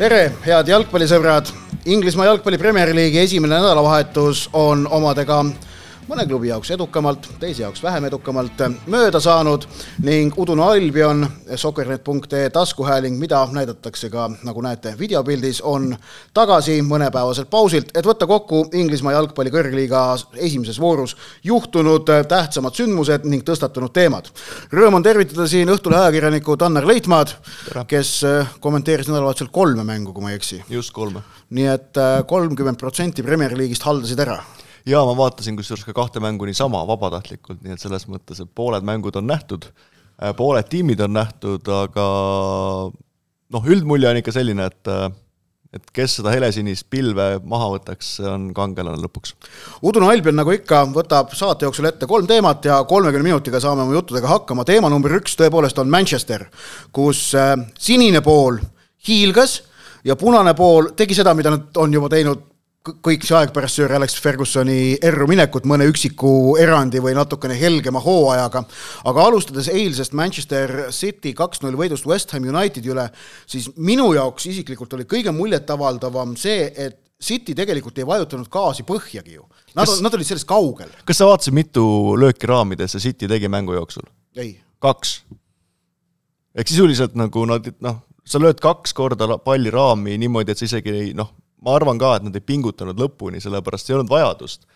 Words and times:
tere, 0.00 0.30
head 0.46 0.68
jalgpallisõbrad! 0.70 1.50
Inglismaa 1.92 2.30
jalgpalli 2.30 2.56
Premier 2.56 2.88
League'i 2.96 3.26
esimene 3.26 3.58
nädalavahetus 3.58 4.46
on 4.56 4.86
omadega 4.88 5.42
mõne 6.08 6.24
klubi 6.28 6.48
jaoks 6.48 6.70
edukamalt, 6.74 7.26
teise 7.40 7.62
jaoks 7.64 7.82
vähem 7.82 8.06
edukamalt 8.08 8.62
mööda 8.90 9.20
saanud 9.20 9.66
ning 10.04 10.36
Udune 10.40 10.64
Albion, 10.64 11.26
soccernet.ee 11.56 12.50
taskuhääling, 12.50 13.18
mida 13.20 13.42
näidatakse 13.52 14.10
ka, 14.10 14.28
nagu 14.46 14.62
näete, 14.64 14.94
videopildis, 14.98 15.60
on 15.66 15.90
tagasi 16.34 16.80
mõnepäevaselt 16.86 17.50
pausilt, 17.50 17.92
et 17.94 18.06
võtta 18.06 18.28
kokku 18.30 18.64
Inglismaa 18.72 19.14
jalgpalli 19.16 19.52
kõrgliiga 19.54 20.04
esimeses 20.36 20.80
voorus 20.80 21.16
juhtunud 21.44 22.08
tähtsamad 22.28 22.78
sündmused 22.78 23.26
ning 23.28 23.44
tõstatunud 23.46 23.92
teemad. 23.94 24.30
Rõõm 24.72 25.00
on 25.00 25.06
tervitada 25.06 25.46
siin 25.50 25.70
Õhtulehe 25.70 26.06
ajakirjanikku 26.06 26.56
Tanner 26.60 26.86
Leitmaad, 26.86 27.34
kes 27.90 28.14
kommenteeris 28.60 29.10
nädalavahetusel 29.10 29.52
kolme 29.52 29.84
mängu, 29.84 30.14
kui 30.14 30.24
ma 30.24 30.32
ei 30.32 30.40
eksi. 30.40 30.62
just 30.70 30.92
kolme. 30.92 31.22
nii 31.50 31.66
et 31.66 31.98
kolmkümmend 32.26 32.78
protsenti 32.78 33.22
Premier 33.22 33.56
League'ist 33.58 33.82
haldasid 33.82 34.18
ära 34.22 34.38
jaa, 34.88 35.04
ma 35.06 35.16
vaatasin 35.18 35.58
kusjuures 35.58 35.84
ka 35.88 35.96
kahte 35.96 36.22
mängu 36.22 36.48
niisama 36.48 36.82
vabatahtlikult, 36.88 37.62
nii 37.64 37.76
et 37.76 37.82
selles 37.82 38.06
mõttes, 38.10 38.42
et 38.42 38.52
pooled 38.54 38.86
mängud 38.86 39.16
on 39.20 39.28
nähtud, 39.30 39.70
äh, 40.22 40.34
pooled 40.36 40.68
tiimid 40.72 41.02
on 41.04 41.16
nähtud, 41.16 41.68
aga 41.84 42.06
noh, 43.50 43.66
üldmulje 43.74 44.10
on 44.10 44.20
ikka 44.22 44.34
selline, 44.36 44.70
et 44.70 44.92
äh, 44.92 45.10
et 45.70 45.92
kes 45.94 46.16
seda 46.18 46.32
helesinist 46.34 46.88
pilve 46.90 47.26
maha 47.46 47.68
võtaks, 47.76 48.16
see 48.16 48.26
on 48.26 48.48
kangelane 48.54 48.98
lõpuks. 49.04 49.36
Udune 49.86 50.08
Albion, 50.10 50.34
nagu 50.40 50.50
ikka, 50.54 50.82
võtab 50.90 51.30
saate 51.38 51.68
jooksul 51.68 51.86
ette 51.92 52.08
kolm 52.10 52.26
teemat 52.26 52.66
ja 52.66 52.80
kolmekümne 52.90 53.28
minutiga 53.28 53.60
saame 53.62 53.84
oma 53.84 53.94
juttudega 53.94 54.32
hakkama. 54.32 54.66
teema 54.66 54.90
number 54.90 55.14
üks 55.20 55.38
tõepoolest 55.38 55.78
on 55.78 55.92
Manchester, 55.92 56.48
kus 56.92 57.28
äh, 57.38 57.54
sinine 57.78 58.22
pool 58.26 58.58
hiilgas 59.06 59.60
ja 60.04 60.16
punane 60.18 60.56
pool 60.58 60.90
tegi 60.98 61.14
seda, 61.14 61.36
mida 61.38 61.54
nad 61.54 61.78
on 61.78 61.94
juba 61.94 62.10
teinud 62.10 62.49
kõik 62.80 63.24
see 63.28 63.36
aeg 63.36 63.50
pärast 63.52 63.76
Sir 63.76 63.92
Alex 63.92 64.14
Fergusoni 64.24 64.96
erru 65.04 65.26
minekut 65.28 65.66
mõne 65.68 65.84
üksiku 65.90 66.56
erandi 66.60 67.02
või 67.04 67.12
natukene 67.16 67.56
helgema 67.58 68.00
hooajaga. 68.00 68.62
aga 69.04 69.24
alustades 69.26 69.68
eilsest 69.68 70.14
Manchester 70.16 70.88
City 70.90 71.34
kaks-null 71.36 71.76
võidust 71.76 72.08
West 72.08 72.32
Ham 72.32 72.48
Unitedi 72.48 72.88
üle, 72.88 73.10
siis 73.46 73.68
minu 73.76 74.14
jaoks 74.16 74.46
isiklikult 74.48 74.96
oli 74.96 75.04
kõige 75.04 75.32
muljetavaldavam 75.36 76.36
see, 76.40 76.72
et 76.76 76.98
City 77.20 77.52
tegelikult 77.54 77.98
ei 78.00 78.06
vajutanud 78.08 78.48
gaasi 78.48 78.86
põhjagi 78.88 79.34
ju. 79.34 79.44
Nad, 79.76 79.90
nad 80.00 80.14
olid 80.16 80.26
sellest 80.26 80.48
kaugel. 80.48 80.88
kas 81.04 81.20
sa 81.20 81.28
vaatasid, 81.28 81.52
mitu 81.52 81.84
lööki 82.16 82.48
raamidesse 82.48 82.98
City 82.98 83.28
tegi 83.28 83.48
mängu 83.52 83.76
jooksul? 83.76 84.08
kaks. 84.80 85.20
ehk 86.56 86.72
sisuliselt 86.72 87.12
nagu 87.14 87.44
nad 87.44 87.68
noh, 87.84 88.00
sa 88.24 88.40
lööd 88.40 88.56
kaks 88.62 88.96
korda 88.96 89.36
palli 89.44 89.68
raami 89.70 90.16
niimoodi, 90.16 90.56
et 90.56 90.58
sa 90.58 90.64
isegi 90.64 90.96
ei 90.96 91.12
noh, 91.14 91.34
ma 91.64 91.76
arvan 91.76 92.00
ka, 92.00 92.16
et 92.18 92.26
nad 92.26 92.36
ei 92.36 92.44
pingutanud 92.44 92.98
lõpuni, 93.00 93.42
sellepärast 93.42 93.90
ei 93.90 93.98
olnud 93.98 94.12
vajadust. 94.12 94.66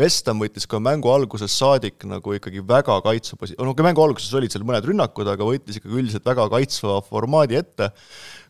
West 0.00 0.26
Ham 0.26 0.40
võttis 0.42 0.66
ka 0.66 0.80
mängu 0.82 1.06
algusest 1.12 1.54
saadik 1.54 2.02
nagu 2.10 2.34
ikkagi 2.34 2.64
väga 2.66 2.96
kaitsva 3.04 3.38
posi-, 3.38 3.54
no 3.60 3.70
okei, 3.70 3.86
mängu 3.86 4.02
alguses 4.02 4.32
olid 4.34 4.50
seal 4.50 4.64
mõned 4.66 4.88
rünnakud, 4.90 5.28
aga 5.30 5.46
võttis 5.46 5.78
ikkagi 5.78 6.00
üldiselt 6.00 6.26
väga 6.26 6.48
kaitsva 6.50 6.98
formaadi 7.06 7.60
ette, 7.60 7.92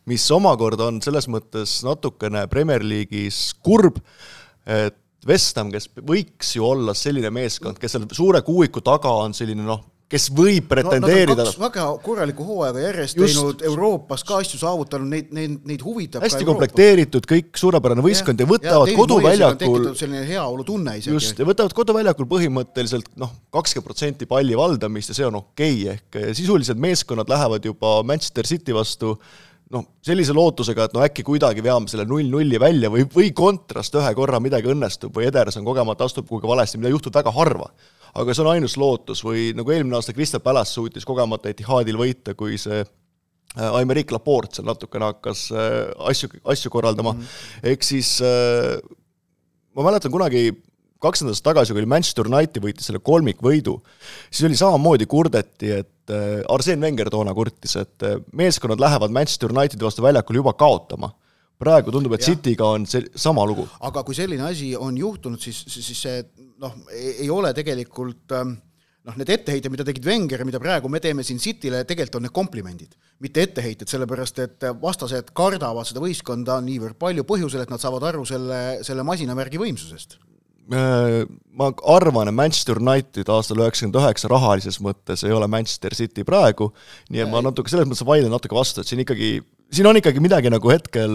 mis 0.08 0.24
omakorda 0.32 0.88
on 0.88 1.02
selles 1.04 1.28
mõttes 1.28 1.82
natukene 1.84 2.46
Premier 2.52 2.84
League'is 2.84 3.50
kurb, 3.64 4.00
et 4.64 4.96
West 5.28 5.60
Ham, 5.60 5.70
kes 5.72 5.90
võiks 6.04 6.54
ju 6.56 6.64
olla 6.64 6.96
selline 6.96 7.28
meeskond, 7.32 7.76
kes 7.80 7.92
seal 7.96 8.08
suure 8.16 8.40
kuuiku 8.44 8.80
taga 8.84 9.12
on 9.24 9.36
selline 9.36 9.64
noh, 9.64 9.84
kes 10.14 10.28
võib 10.34 10.68
pretendeerida 10.70 11.46
no,. 11.46 11.52
väga 11.64 11.86
korralikku 12.04 12.46
hooaega 12.46 12.82
järjest 12.86 13.18
Just, 13.18 13.34
teinud 13.34 13.64
Euroopas 13.70 14.24
ka 14.26 14.38
asju 14.42 14.60
saavutanud, 14.60 15.10
neid, 15.10 15.32
neid, 15.34 15.56
neid 15.66 15.84
huvitab 15.84 16.24
hästi 16.24 16.46
komplekteeritud, 16.48 17.26
kõik 17.30 17.58
suurepärane 17.60 18.04
võistkond 18.04 18.40
ja, 18.40 18.46
ja 18.46 18.52
võtavad 18.52 18.92
ja 18.92 18.98
koduväljakul 18.98 19.88
selline 19.98 20.24
heaolutunne 20.28 20.98
isegi. 21.00 21.16
just, 21.16 21.40
ja 21.40 21.48
võtavad 21.48 21.74
koduväljakul 21.76 22.28
põhimõtteliselt 22.30 23.10
noh, 23.20 23.32
kakskümmend 23.54 23.88
protsenti 23.90 24.28
palli 24.30 24.58
valdamist 24.58 25.10
ja 25.10 25.18
see 25.18 25.26
on 25.26 25.40
okei 25.42 25.80
okay,, 25.88 25.96
ehk 25.96 26.38
sisuliselt 26.38 26.80
meeskonnad 26.80 27.30
lähevad 27.30 27.66
juba 27.66 27.96
Manchester 28.06 28.46
City 28.48 28.76
vastu 28.76 29.16
noh, 29.74 29.86
sellise 30.04 30.34
lootusega, 30.36 30.86
et 30.86 30.94
no 30.94 31.02
äkki 31.04 31.24
kuidagi 31.26 31.64
veame 31.64 31.90
selle 31.90 32.06
null-nulli 32.08 32.60
välja 32.62 32.90
või, 32.92 33.06
või 33.10 33.32
kontrast 33.36 33.96
ühe 33.98 34.14
korra 34.16 34.40
midagi 34.42 34.70
õnnestub 34.70 35.14
või 35.16 35.28
Ederson 35.30 35.66
kogemata 35.66 36.06
astub 36.06 36.28
kuhugi 36.28 36.50
valesti, 36.50 36.78
mida 36.78 36.92
juhtub 36.92 37.16
väga 37.16 37.32
harva 37.34 37.70
aga 38.14 38.34
see 38.34 38.44
on 38.44 38.50
ainus 38.52 38.76
lootus 38.80 39.22
või 39.26 39.48
nagu 39.56 39.72
eelmine 39.74 39.98
aasta 39.98 40.14
Crystal 40.14 40.42
Palace 40.42 40.76
suutis 40.76 41.06
kogemata 41.06 41.50
Etihadil 41.50 41.98
võita, 41.98 42.36
kui 42.38 42.58
see 42.60 42.82
äh, 42.82 43.78
Aimeric 43.78 44.14
Laporte 44.14 44.60
seal 44.60 44.68
natukene 44.68 45.10
hakkas 45.10 45.48
äh, 45.54 45.80
asju, 46.10 46.30
asju 46.54 46.72
korraldama 46.74 47.14
mm, 47.14 47.24
-hmm. 47.24 47.72
ehk 47.72 47.86
siis 47.86 48.16
äh, 48.22 48.78
ma 49.74 49.88
mäletan 49.88 50.14
kunagi 50.14 50.52
kaks 51.04 51.20
nädalat 51.24 51.42
tagasi, 51.44 51.74
kui 51.74 51.82
oli 51.82 51.90
Manchester 51.90 52.30
United 52.30 52.62
võitis 52.64 52.86
selle 52.88 53.02
kolmikvõidu, 53.04 53.74
siis 54.30 54.46
oli 54.48 54.56
samamoodi 54.56 55.04
kurdeti, 55.06 55.68
et 55.82 56.12
Arsene 56.48 56.80
Wenger 56.80 57.10
toona 57.12 57.34
kurtis, 57.36 57.74
et 57.76 58.06
meeskonnad 58.32 58.80
lähevad 58.80 59.12
Manchester 59.12 59.52
Unitedi 59.52 59.84
vastu 59.84 60.04
väljakul 60.04 60.38
juba 60.40 60.54
kaotama 60.56 61.10
praegu 61.60 61.92
tundub, 61.92 62.14
et 62.16 62.24
Cityga 62.24 62.70
on 62.76 62.86
see 62.88 63.04
sama 63.16 63.44
lugu. 63.46 63.66
aga 63.80 64.02
kui 64.06 64.16
selline 64.16 64.46
asi 64.48 64.72
on 64.76 64.96
juhtunud, 64.98 65.40
siis, 65.40 65.60
siis 65.68 66.00
see 66.06 66.24
noh, 66.62 66.76
ei 66.94 67.30
ole 67.32 67.52
tegelikult 67.56 68.34
ähm, 68.36 68.56
noh, 69.04 69.16
need 69.20 69.32
etteheited, 69.34 69.72
mida 69.72 69.86
tegid 69.86 70.06
Wenger 70.08 70.42
ja 70.42 70.48
mida 70.48 70.60
praegu 70.62 70.90
me 70.92 71.00
teeme 71.04 71.24
siin 71.26 71.40
Cityle, 71.42 71.84
tegelikult 71.88 72.20
on 72.20 72.26
need 72.28 72.36
komplimendid, 72.36 72.94
mitte 73.24 73.46
etteheited, 73.46 73.90
sellepärast 73.90 74.44
et 74.44 74.68
vastased 74.82 75.32
kardavad 75.36 75.88
seda 75.88 76.04
võistkonda 76.04 76.60
niivõrd 76.64 76.98
palju 77.00 77.26
põhjusel, 77.28 77.64
et 77.64 77.74
nad 77.74 77.82
saavad 77.82 78.06
aru 78.12 78.24
selle, 78.28 78.62
selle 78.86 79.06
masinavärgi 79.06 79.60
võimsusest 79.60 80.18
äh, 80.72 81.24
ma 81.52 81.72
arvan, 81.94 82.30
et 82.30 82.38
Manchester 82.38 82.80
United 82.80 83.28
aastal 83.32 83.60
üheksakümmend 83.64 84.00
üheksa 84.00 84.30
rahalises 84.32 84.80
mõttes 84.84 85.26
ei 85.26 85.34
ole 85.36 85.50
Manchester 85.52 85.96
City 85.96 86.24
praegu, 86.24 86.70
nii 87.12 87.26
et 87.26 87.32
ma 87.32 87.44
natuke 87.44 87.72
selles 87.72 87.90
mõttes 87.90 88.06
vaidlen 88.08 88.32
natuke 88.32 88.56
vastu, 88.56 88.80
et 88.80 88.88
siin 88.88 89.04
ikkagi 89.04 89.36
siin 89.74 89.88
on 89.88 89.98
ikkagi 89.98 90.22
midagi 90.22 90.52
nagu 90.52 90.70
hetkel 90.70 91.14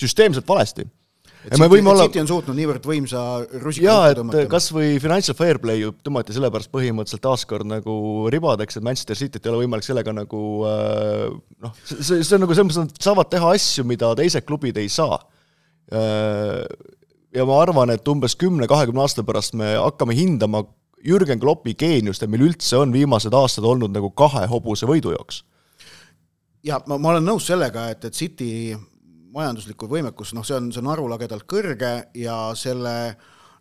süsteemselt 0.00 0.48
valesti. 0.48 0.86
Võime 1.50 1.90
olla 1.90 2.06
City 2.06 2.20
on 2.22 2.28
suutnud 2.30 2.56
niivõrd 2.56 2.84
võimsa 2.86 3.22
rusika 3.62 3.86
jaa, 3.86 4.10
et 4.12 4.48
kas 4.50 4.68
või 4.74 4.96
financial 5.02 5.36
fair 5.38 5.58
play 5.62 5.84
tõmmati 6.04 6.36
sellepärast 6.36 6.70
põhimõtteliselt 6.74 7.24
taaskord 7.24 7.68
nagu 7.68 7.94
ribadeks, 8.32 8.78
et 8.78 8.86
Manchester 8.86 9.18
Cityt 9.18 9.46
ei 9.46 9.52
ole 9.52 9.64
võimalik 9.64 9.86
sellega 9.86 10.14
nagu 10.14 10.42
äh, 10.68 11.28
noh, 11.64 11.76
see, 11.88 12.22
see 12.22 12.36
on 12.38 12.44
nagu 12.44 12.56
selles 12.56 12.68
mõttes, 12.70 12.80
et 12.82 12.98
nad 12.98 13.08
saavad 13.08 13.32
teha 13.32 13.54
asju, 13.58 13.86
mida 13.88 14.12
teised 14.18 14.46
klubid 14.48 14.78
ei 14.80 14.90
saa. 14.92 15.18
Äh, 15.92 16.62
ja 17.34 17.46
ma 17.48 17.62
arvan, 17.64 17.90
et 17.94 18.08
umbes 18.12 18.36
kümne-kahekümne 18.38 19.02
aasta 19.02 19.26
pärast 19.26 19.58
me 19.58 19.74
hakkame 19.80 20.16
hindama 20.18 20.66
Jürgen 21.02 21.40
Kloppi 21.42 21.74
geeniust, 21.74 22.22
et 22.22 22.30
meil 22.30 22.46
üldse 22.46 22.78
on 22.78 22.92
viimased 22.94 23.34
aastad 23.34 23.66
olnud 23.66 23.90
nagu 23.90 24.12
kahe 24.14 24.46
hobuse 24.50 24.86
võidujooks 24.86 25.42
ja 26.66 26.78
ma, 26.86 26.98
ma 26.98 27.12
olen 27.14 27.26
nõus 27.26 27.46
sellega, 27.50 27.88
et, 27.92 28.06
et 28.06 28.16
City 28.16 28.50
majanduslikku 29.32 29.88
võimekus, 29.90 30.32
noh, 30.36 30.44
see 30.46 30.56
on, 30.58 30.72
see 30.74 30.82
on 30.82 30.90
arulagedalt 30.92 31.46
kõrge 31.48 31.92
ja 32.18 32.36
selle 32.58 32.96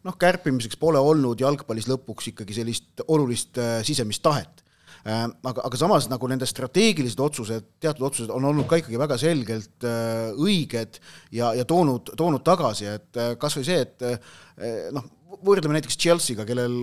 noh, 0.06 0.18
kärpimiseks 0.20 0.80
pole 0.82 1.00
olnud 1.02 1.42
jalgpallis 1.42 1.88
lõpuks 1.90 2.32
ikkagi 2.34 2.58
sellist 2.58 3.06
olulist 3.08 3.59
äh, 3.62 3.80
sisemist 3.88 4.24
tahet 4.26 4.64
äh,. 5.06 5.28
aga, 5.30 5.64
aga 5.64 5.80
samas 5.80 6.09
nagu 6.12 6.30
nende 6.32 6.50
strateegilised 6.50 7.22
otsused, 7.23 7.70
teatud 7.84 8.09
otsused 8.09 8.34
on 8.34 8.50
olnud 8.52 8.68
ka 8.70 8.82
ikkagi 8.82 9.00
väga 9.02 9.18
selgelt 9.22 9.88
äh, 9.88 10.34
õiged 10.35 11.02
ja, 11.38 11.53
ja 11.58 11.66
toonud, 11.68 12.14
toonud 12.20 12.44
tagasi, 12.46 12.90
et 12.97 13.24
kas 13.41 13.58
või 13.59 13.67
see, 13.67 13.82
et 13.85 14.91
noh, 14.94 15.06
võrdleme 15.41 15.78
näiteks 15.78 15.97
Chelsea'ga, 15.97 16.46
kellel 16.46 16.82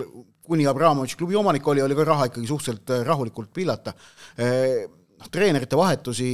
kuni 0.48 0.64
Abramovitš 0.66 1.18
klubi 1.20 1.36
omanik 1.36 1.66
oli, 1.68 1.82
oli 1.84 1.96
ka 1.98 2.06
raha 2.08 2.30
ikkagi 2.30 2.48
suhteliselt 2.48 2.94
rahulikult 3.04 3.52
pillata 3.54 3.92
noh, 5.18 5.30
treenerite 5.32 5.78
vahetusi 5.78 6.28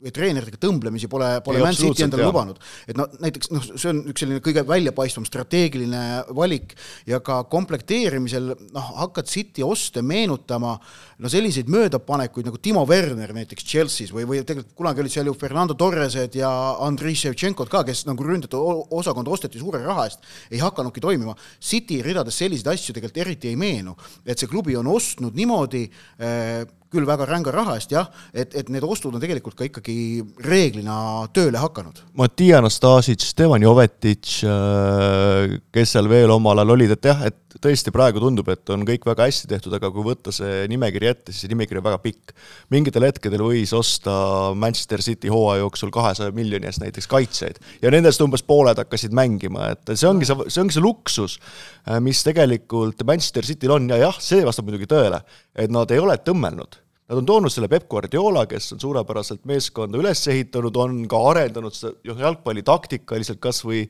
või 0.00 0.12
treeneritega 0.14 0.60
tõmblemisi 0.60 1.10
pole, 1.12 1.28
pole 1.44 1.60
Man 1.62 1.76
City 1.76 2.06
endale 2.06 2.28
lubanud. 2.28 2.60
et 2.88 2.96
no 2.98 3.06
näiteks 3.20 3.52
noh, 3.52 3.66
see 3.74 3.90
on 3.92 4.02
üks 4.10 4.24
selline 4.24 4.40
kõige 4.44 4.64
väljapaistvam 4.66 5.26
strateegiline 5.28 6.02
valik 6.36 6.74
ja 7.08 7.20
ka 7.24 7.42
komplekteerimisel 7.52 8.54
noh, 8.72 8.90
hakkad 9.02 9.28
City 9.30 9.64
oste 9.66 10.02
meenutama 10.02 10.76
no 11.20 11.28
selliseid 11.32 11.68
möödapanekuid 11.72 12.48
nagu 12.48 12.58
Timo 12.62 12.86
Werner 12.88 13.34
näiteks 13.36 13.66
Chelsea's 13.66 14.14
või, 14.14 14.24
või 14.28 14.40
tegelikult 14.46 14.76
kunagi 14.78 15.04
olid 15.04 15.14
seal 15.14 15.28
ju 15.28 15.36
Fernando 15.36 15.76
Torresed 15.78 16.38
ja 16.40 16.50
Andrei 16.80 17.14
Ševtšenkod 17.18 17.70
ka, 17.72 17.84
kes 17.88 18.06
nagu 18.08 18.24
ründajate 18.24 18.60
osakonda 18.96 19.32
osteti 19.34 19.60
suure 19.60 19.82
raha 19.84 20.08
eest, 20.08 20.24
ei 20.50 20.62
hakanudki 20.62 21.02
toimima. 21.04 21.36
City 21.60 22.00
ridades 22.04 22.40
selliseid 22.40 22.72
asju 22.72 22.96
tegelikult 22.96 23.20
eriti 23.26 23.52
ei 23.52 23.60
meenu, 23.60 23.96
et 24.24 24.40
see 24.40 24.48
klubi 24.50 24.78
on 24.80 24.88
ostnud 24.90 25.36
niimoodi 25.36 25.86
äh, 25.90 26.64
küll 26.90 27.06
väga 27.06 27.26
ränga 27.28 27.52
raha 27.54 27.76
eest 27.78 27.92
jah, 27.94 28.08
et, 28.34 28.54
et 28.58 28.70
need 28.72 28.84
ostud 28.86 29.14
on 29.14 29.22
tegelikult 29.22 29.56
ka 29.58 29.66
ikkagi 29.68 29.96
reeglina 30.44 31.26
tööle 31.34 31.60
hakanud. 31.62 32.02
Matija 32.18 32.58
Anastasic, 32.58 33.22
Stevan 33.24 33.62
Jovetic, 33.62 34.40
äh, 34.46 35.60
kes 35.74 35.94
seal 35.94 36.10
veel 36.10 36.32
omal 36.34 36.58
ajal 36.58 36.74
olid, 36.76 36.96
et 36.96 37.10
jah, 37.12 37.22
et 37.30 37.38
tõesti 37.58 37.92
praegu 37.94 38.20
tundub, 38.22 38.48
et 38.52 38.70
on 38.70 38.84
kõik 38.86 39.06
väga 39.08 39.26
hästi 39.26 39.48
tehtud, 39.50 39.74
aga 39.74 39.90
kui 39.94 40.04
võtta 40.06 40.32
see 40.34 40.66
nimekiri 40.70 41.10
ette, 41.10 41.34
siis 41.34 41.44
see 41.44 41.52
nimekiri 41.52 41.80
on 41.80 41.86
väga 41.86 42.00
pikk. 42.02 42.34
mingitel 42.70 43.06
hetkedel 43.06 43.42
võis 43.42 43.72
osta 43.76 44.12
Manchester 44.54 45.02
City 45.02 45.30
hooaja 45.32 45.64
jooksul 45.64 45.90
kahesaja 45.94 46.34
miljoni 46.36 46.68
eest 46.70 46.82
näiteks 46.82 47.10
kaitsjaid 47.10 47.58
ja 47.82 47.90
nendest 47.90 48.22
umbes 48.22 48.44
pooled 48.46 48.78
hakkasid 48.78 49.14
mängima, 49.16 49.72
et 49.74 49.94
see 49.94 50.08
ongi 50.08 50.28
see, 50.28 50.46
see 50.48 50.62
ongi 50.62 50.76
see 50.76 50.84
luksus, 50.84 51.38
äh, 51.86 51.98
mis 52.02 52.22
tegelikult 52.26 53.02
Manchester 53.06 53.46
Cityl 53.46 53.74
on 53.78 53.90
ja 53.90 53.98
jah, 54.08 54.22
see 54.22 54.44
vastab 54.46 54.68
muidugi 54.68 54.90
tõele, 54.90 55.22
et 55.54 55.72
nad 55.74 55.90
ei 55.90 56.02
ole 56.02 56.18
tõmmelnud 56.22 56.79
Nad 57.10 57.18
on 57.18 57.26
toonud 57.26 57.50
selle 57.50 57.66
Peep 57.66 57.88
Guardiola, 57.90 58.44
kes 58.46 58.68
on 58.76 58.78
suurepäraselt 58.78 59.40
meeskonda 59.50 59.98
üles 59.98 60.20
ehitanud, 60.30 60.76
on 60.78 61.00
ka 61.10 61.18
arendanud 61.32 61.74
seda 61.74 62.14
jalgpalli 62.22 62.62
taktikaliselt, 62.62 63.40
kas 63.42 63.64
või 63.66 63.80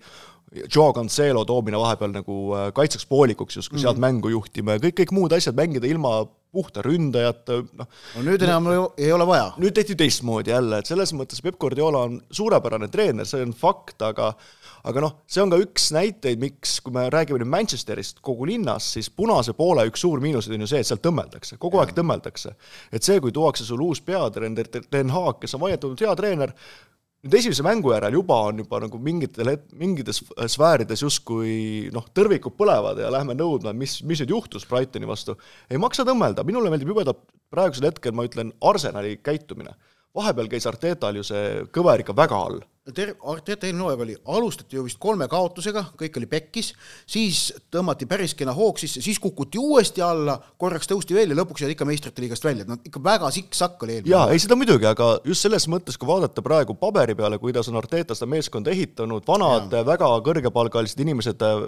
Joe 0.50 0.92
Cancelo 0.92 1.44
toomine 1.46 1.78
vahepeal 1.78 2.12
nagu 2.14 2.36
äh, 2.58 2.68
kaitseks 2.74 3.06
poolikuks 3.06 3.56
justkui 3.56 3.76
mm 3.76 3.78
-hmm. 3.78 3.82
sealt 3.82 4.02
mängu 4.02 4.28
juhtima 4.28 4.72
ja 4.76 4.82
kõik, 4.82 4.96
kõik 5.02 5.12
muud 5.14 5.32
asjad, 5.32 5.54
mängida 5.54 5.86
ilma 5.86 6.26
puhta 6.50 6.82
ründajata, 6.82 7.60
noh. 7.78 7.86
no 8.16 8.22
nüüd 8.26 8.42
enam 8.42 8.66
ei 8.98 9.12
ole 9.14 9.26
vaja. 9.26 9.52
nüüd 9.62 9.74
tehti 9.74 9.94
teistmoodi 9.94 10.50
jälle, 10.50 10.80
et 10.80 10.86
selles 10.90 11.12
mõttes 11.14 11.42
Peep 11.42 11.58
Guardiola 11.62 12.02
on 12.08 12.18
suurepärane 12.30 12.88
treener, 12.90 13.26
see 13.26 13.42
on 13.42 13.54
fakt, 13.54 14.02
aga 14.02 14.32
aga 14.84 15.02
noh, 15.04 15.16
see 15.28 15.42
on 15.42 15.52
ka 15.52 15.60
üks 15.60 15.90
näiteid, 15.94 16.40
miks, 16.40 16.78
kui 16.84 16.94
me 16.94 17.06
räägime 17.12 17.42
nüüd 17.42 17.52
Manchesterist 17.52 18.22
kogu 18.24 18.48
linnas, 18.48 18.86
siis 18.96 19.10
punase 19.12 19.54
poole 19.56 19.84
üks 19.90 20.02
suur 20.02 20.22
miinuseid 20.24 20.56
on 20.56 20.64
ju 20.64 20.70
see, 20.72 20.82
et 20.82 20.88
sealt 20.88 21.04
tõmmeldakse, 21.04 21.58
kogu 21.60 21.78
ja. 21.78 21.84
aeg 21.84 21.94
tõmmeldakse. 21.96 22.54
et 22.92 23.06
see, 23.06 23.20
kui 23.20 23.34
tuuakse 23.36 23.66
sul 23.68 23.82
uus 23.84 24.00
peatreener, 24.00 24.70
Den 24.90 25.12
Haag, 25.14 25.38
kes 25.42 25.54
on 25.54 25.64
vaieldamatult 25.66 26.06
hea 26.06 26.16
treener, 26.18 26.54
nüüd 27.20 27.36
esimese 27.36 27.64
mängu 27.64 27.92
järel 27.92 28.14
juba 28.16 28.38
on 28.48 28.62
juba 28.62 28.80
nagu 28.80 28.98
mingitel 29.02 29.52
het-, 29.52 29.68
mingites 29.76 30.22
sfäärides 30.54 31.04
justkui 31.04 31.90
noh, 31.92 32.06
tõrvikud 32.16 32.56
põlevad 32.56 33.02
ja 33.02 33.10
lähme 33.12 33.36
nõudma, 33.36 33.74
mis, 33.76 33.98
mis 34.08 34.22
nüüd 34.22 34.32
juhtus 34.32 34.64
Brightoni 34.68 35.08
vastu. 35.08 35.36
ei 35.68 35.80
maksa 35.80 36.06
tõmmelda, 36.08 36.46
minule 36.48 36.72
meeldib 36.72 36.94
jubedalt 36.94 37.20
praegusel 37.52 37.90
hetkel, 37.90 38.14
ma 38.16 38.24
ütlen, 38.28 38.54
Arsenali 38.64 39.18
käitumine. 39.22 39.74
vahepeal 40.16 40.48
käis 40.48 40.66
Artetal 40.66 41.20
ju 41.20 41.22
see 41.26 41.64
kõver 41.74 42.00
ikka 42.00 42.16
väga 42.16 42.36
all 42.36 42.64
ter-, 42.96 43.14
Arteta 43.32 43.68
eelmine 43.68 43.86
hooaeg 43.86 44.04
oli, 44.04 44.16
alustati 44.36 44.78
ju 44.78 44.84
vist 44.86 45.00
kolme 45.02 45.28
kaotusega, 45.30 45.84
kõik 46.00 46.18
oli 46.20 46.28
pekkis, 46.30 46.72
siis 47.08 47.42
tõmmati 47.72 48.08
päris 48.10 48.34
kena 48.38 48.54
hoog 48.56 48.80
sisse, 48.80 49.02
siis 49.04 49.20
kukuti 49.22 49.60
uuesti 49.60 50.04
alla, 50.04 50.38
korraks 50.60 50.90
tõusti 50.90 51.16
veel 51.16 51.34
ja 51.34 51.38
lõpuks 51.40 51.64
jäid 51.64 51.74
ikka 51.74 51.88
meistrite 51.88 52.24
liigast 52.24 52.46
välja, 52.46 52.66
et 52.66 52.72
noh, 52.72 52.80
ikka 52.86 53.02
väga 53.04 53.30
sikk-sakk 53.34 53.86
oli 53.86 53.98
eelmine 53.98 54.14
jaa, 54.14 54.28
ei 54.32 54.42
seda 54.42 54.58
muidugi, 54.58 54.88
aga 54.90 55.10
just 55.26 55.46
selles 55.46 55.66
mõttes, 55.70 55.98
kui 56.00 56.08
vaadata 56.08 56.44
praegu 56.44 56.76
paberi 56.78 57.16
peale, 57.18 57.38
kuidas 57.42 57.68
on 57.70 57.78
Arteta 57.80 58.16
seda 58.16 58.30
meeskonda 58.30 58.72
ehitanud, 58.74 59.26
vanad 59.28 59.74
väga 59.86 60.10
kõrgepalgalised 60.26 61.00
inimesed 61.02 61.44
äh, 61.46 61.64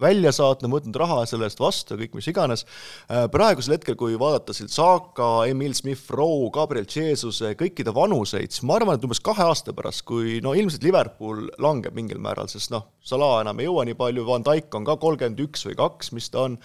välja 0.00 0.32
saatnud, 0.34 0.72
võtnud 0.78 0.98
raha 1.00 1.22
selle 1.28 1.48
eest 1.48 1.60
vastu, 1.62 1.98
kõik 2.00 2.16
mis 2.18 2.28
iganes, 2.30 2.64
äh, 3.08 3.26
praegusel 3.32 3.76
hetkel, 3.76 3.96
kui 3.98 4.16
vaadata 4.20 4.56
siit 4.56 4.72
Saaka, 4.74 5.46
Emil 5.50 5.74
Smith-Rowe, 5.76 6.50
Gabriel 6.54 6.86
Jesuse, 6.88 7.54
kõikide 7.58 7.94
vanuseid, 7.94 8.52
siis 8.54 8.66
ma 8.68 8.78
arvan, 8.78 8.98
et 8.98 9.06
umbes 9.06 9.22
kahe 9.24 9.46
aasta 9.46 9.74
pärast, 9.76 10.04
kui 10.08 10.38
no 10.44 10.47
ilmselt 10.56 10.84
Liverpool 10.86 11.46
langeb 11.62 11.96
mingil 11.96 12.20
määral, 12.22 12.48
sest 12.50 12.72
noh, 12.72 12.86
Salah 13.04 13.40
enam 13.42 13.60
ei 13.60 13.68
jõua 13.68 13.84
nii 13.88 13.96
palju, 13.98 14.24
Van 14.28 14.44
Dijk 14.46 14.74
on 14.78 14.86
ka 14.86 14.98
kolmkümmend 15.00 15.40
üks 15.46 15.64
või 15.68 15.76
kaks, 15.78 16.12
mis 16.16 16.28
ta 16.32 16.44
on, 16.46 16.58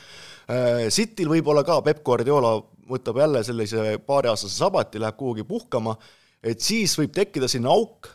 äh, 0.51 0.87
Cityl 0.93 1.31
võib-olla 1.31 1.65
ka, 1.67 1.79
Peep 1.85 2.03
Guardiola 2.05 2.57
võtab 2.89 3.19
jälle 3.21 3.43
sellise 3.47 3.97
paariaastase 4.05 4.55
sabati, 4.55 5.01
läheb 5.01 5.17
kuhugi 5.19 5.47
puhkama, 5.47 5.95
et 6.43 6.61
siis 6.61 6.97
võib 6.99 7.13
tekkida 7.15 7.47
sinna 7.51 7.71
auk, 7.73 8.11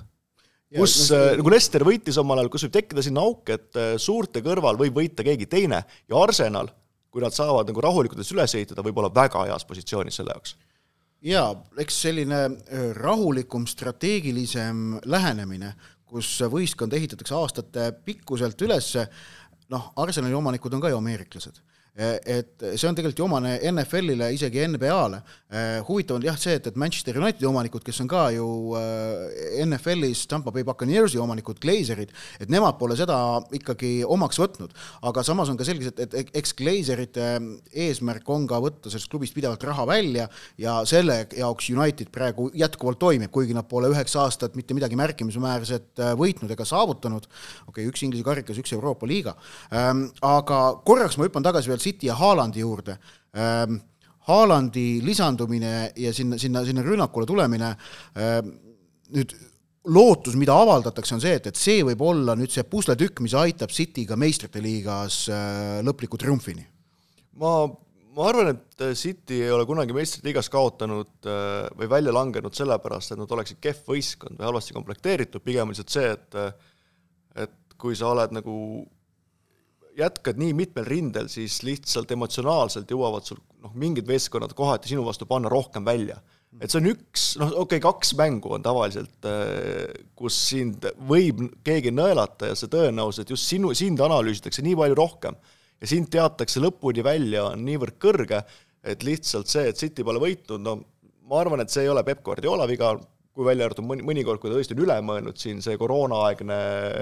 kus 0.77 0.99
no, 1.11 1.19
äh, 1.19 1.35
nagu 1.41 1.53
Lester 1.53 1.85
võitis 1.89 2.21
omal 2.21 2.43
ajal, 2.43 2.53
kus 2.53 2.69
võib 2.69 2.77
tekkida 2.79 3.05
sinna 3.05 3.25
auk, 3.25 3.49
et 3.55 3.81
äh, 3.81 3.95
suurte 4.01 4.45
kõrval 4.45 4.81
võib 4.81 5.01
võita 5.01 5.27
keegi 5.27 5.49
teine 5.51 5.83
ja 5.85 6.23
Arsenal, 6.23 6.71
kui 7.09 7.25
nad 7.25 7.33
saavad 7.33 7.69
nagu 7.71 7.83
rahulikult 7.83 8.21
üles 8.37 8.55
ehitada, 8.55 8.85
võib 8.85 9.01
olla 9.01 9.13
väga 9.15 9.49
heas 9.49 9.65
positsioonis 9.65 10.21
selle 10.21 10.37
jaoks 10.37 10.59
jaa, 11.25 11.53
eks 11.79 12.03
selline 12.07 12.43
rahulikum, 12.99 13.67
strateegilisem 13.67 14.99
lähenemine, 15.05 15.73
kus 16.09 16.31
võistkond 16.51 16.95
ehitatakse 16.97 17.35
aastate 17.37 17.91
pikkuselt 18.05 18.61
üles, 18.65 18.95
noh, 19.73 19.91
Arsenali 20.01 20.35
omanikud 20.35 20.75
on 20.75 20.85
ka 20.85 20.93
ju 20.93 21.01
ameeriklased 21.01 21.61
et 21.99 22.63
see 22.79 22.87
on 22.87 22.95
tegelikult 22.95 23.19
ju 23.19 23.27
omane 23.27 23.57
NFL-ile, 23.73 24.31
isegi 24.37 24.63
NBA-le. 24.71 25.19
huvitav 25.89 26.19
on 26.19 26.27
jah 26.29 26.37
see, 26.39 26.55
et, 26.55 26.67
et 26.71 26.77
Manchester 26.79 27.17
Unitedi 27.19 27.49
omanikud, 27.49 27.83
kes 27.83 27.99
on 28.05 28.11
ka 28.11 28.29
ju 28.35 28.47
äh, 28.79 29.65
NFL-is 29.65 30.27
Tampa 30.31 30.53
Bay 30.55 30.63
Buccaneersi 30.67 31.19
omanikud, 31.19 31.59
Glazerid, 31.63 32.13
et 32.39 32.53
nemad 32.53 32.79
pole 32.79 32.95
seda 32.99 33.17
ikkagi 33.57 34.05
omaks 34.07 34.39
võtnud. 34.39 34.75
aga 35.09 35.25
samas 35.27 35.51
on 35.51 35.59
ka 35.59 35.67
selge, 35.67 35.91
et, 35.97 36.15
et 36.21 36.31
eks 36.39 36.55
Glazerite 36.59 37.27
eesmärk 37.87 38.29
on 38.31 38.47
ka 38.51 38.61
võtta 38.63 38.93
sellest 38.93 39.11
klubist 39.11 39.35
pidevalt 39.35 39.65
raha 39.67 39.87
välja 39.89 40.29
ja 40.61 40.79
selle 40.89 41.25
jaoks 41.37 41.71
United 41.75 42.13
praegu 42.15 42.49
jätkuvalt 42.55 43.01
toimib, 43.03 43.33
kuigi 43.35 43.57
nad 43.57 43.67
pole 43.69 43.91
üheksa 43.91 44.23
aastat 44.27 44.55
mitte 44.59 44.77
midagi 44.77 44.99
märkimisväärset 45.01 46.05
võitnud 46.19 46.53
ega 46.55 46.69
saavutanud. 46.69 47.27
okei 47.67 47.83
okay,, 47.83 47.91
üks 47.91 48.07
Inglise 48.07 48.27
karikas, 48.27 48.61
üks 48.61 48.73
Euroopa 48.77 49.09
liiga. 49.09 49.35
Ähm, 49.75 50.07
aga 50.23 50.61
korraks 50.87 51.19
ma 51.19 51.27
hüppan 51.27 51.47
tagasi 51.47 51.73
veel 51.73 51.83
City 51.89 52.13
ja 52.13 52.19
Haalandi 52.19 52.65
juurde 52.65 52.99
ähm,. 53.37 53.81
Haalandi 54.29 54.99
lisandumine 55.01 55.95
ja 55.97 56.11
sinna, 56.13 56.37
sinna, 56.37 56.61
sinna 56.61 56.83
rünnakule 56.85 57.25
tulemine 57.27 57.71
ähm,, 58.13 58.51
nüüd 59.17 59.33
lootus, 59.89 60.37
mida 60.37 60.53
avaldatakse, 60.59 61.17
on 61.17 61.23
see, 61.23 61.35
et, 61.39 61.49
et 61.49 61.59
see 61.59 61.83
võib 61.87 62.03
olla 62.05 62.35
nüüd 62.37 62.53
see 62.53 62.65
pusletükk, 62.69 63.23
mis 63.25 63.37
aitab 63.39 63.73
Cityga 63.75 64.19
meistrite 64.21 64.61
liigas 64.61 65.23
äh, 65.33 65.79
lõpliku 65.87 66.21
triumfini. 66.21 66.67
ma, 67.41 67.53
ma 68.17 68.29
arvan, 68.29 68.53
et 68.53 68.85
City 68.99 69.41
ei 69.47 69.55
ole 69.55 69.65
kunagi 69.69 69.97
meistrite 69.97 70.29
liigas 70.29 70.51
kaotanud 70.53 71.29
äh, 71.31 71.71
või 71.79 71.91
välja 71.95 72.15
langenud 72.15 72.57
sellepärast, 72.59 73.15
et 73.15 73.23
nad 73.23 73.33
oleksid 73.39 73.63
kehv 73.65 73.89
võistkond 73.95 74.37
või 74.37 74.51
halvasti 74.51 74.77
komplekteeritud, 74.77 75.45
pigem 75.45 75.73
lihtsalt 75.73 75.95
see, 75.95 76.13
et 76.17 76.43
et 77.39 77.77
kui 77.79 77.95
sa 77.95 78.09
oled 78.11 78.33
nagu 78.35 78.55
jätkad 79.99 80.39
nii 80.39 80.55
mitmel 80.57 80.87
rindel, 80.87 81.29
siis 81.33 81.61
lihtsalt 81.67 82.11
emotsionaalselt 82.15 82.91
jõuavad 82.91 83.27
sul 83.27 83.41
noh, 83.63 83.73
mingid 83.79 84.09
meeskonnad 84.09 84.55
kohati 84.59 84.93
sinu 84.93 85.05
vastu 85.07 85.27
panna 85.27 85.51
rohkem 85.53 85.85
välja. 85.87 86.21
et 86.61 86.73
see 86.73 86.81
on 86.81 86.89
üks, 86.91 87.25
noh 87.39 87.53
okei 87.53 87.79
okay,, 87.79 87.81
kaks 87.85 88.15
mängu 88.19 88.55
on 88.57 88.65
tavaliselt, 88.65 89.19
äh, 89.29 89.91
kus 90.19 90.39
sind 90.49 90.87
võib 91.11 91.43
keegi 91.67 91.93
nõelata 91.95 92.53
ja 92.53 92.57
see 92.59 92.71
tõenäosus, 92.73 93.23
et 93.23 93.35
just 93.35 93.51
sinu, 93.51 93.75
sind 93.77 94.01
analüüsitakse 94.01 94.65
nii 94.65 94.79
palju 94.79 94.97
rohkem 94.99 95.37
ja 95.79 95.91
sind 95.91 96.11
teatakse 96.15 96.63
lõpuni 96.63 97.05
välja, 97.05 97.45
on 97.53 97.67
niivõrd 97.67 97.99
kõrge, 98.03 98.43
et 98.83 99.05
lihtsalt 99.07 99.51
see, 99.51 99.69
et 99.69 99.79
City 99.79 100.07
pole 100.07 100.23
võitnud, 100.23 100.63
no 100.65 100.79
ma 101.29 101.43
arvan, 101.43 101.63
et 101.63 101.75
see 101.75 101.85
ei 101.85 101.93
ole 101.93 102.03
Peep 102.07 102.25
Guardiola 102.25 102.67
viga, 102.71 102.95
kui 103.39 103.47
välja 103.47 103.69
arvatud 103.69 103.87
mõni, 103.87 104.03
mõnikord, 104.03 104.41
kui 104.43 104.51
ta 104.51 104.57
tõesti 104.59 104.75
on 104.75 104.81
üle 104.83 104.97
mõelnud 105.07 105.39
siin, 105.39 105.61
see 105.63 105.79
koroonaaegne 105.79 106.57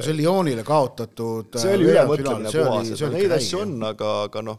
see 0.05 0.13
oli 0.13 0.27
Lyonile 0.27 0.65
kaotatud 0.69 1.57
see 1.57 1.79
oli 1.79 1.87
ülemõtlemine 1.95 2.53
puhas, 2.53 2.91
et 2.93 3.15
neid 3.15 3.33
asju 3.39 3.63
on, 3.63 3.73
aga, 3.89 4.11
aga 4.27 4.43
noh, 4.45 4.59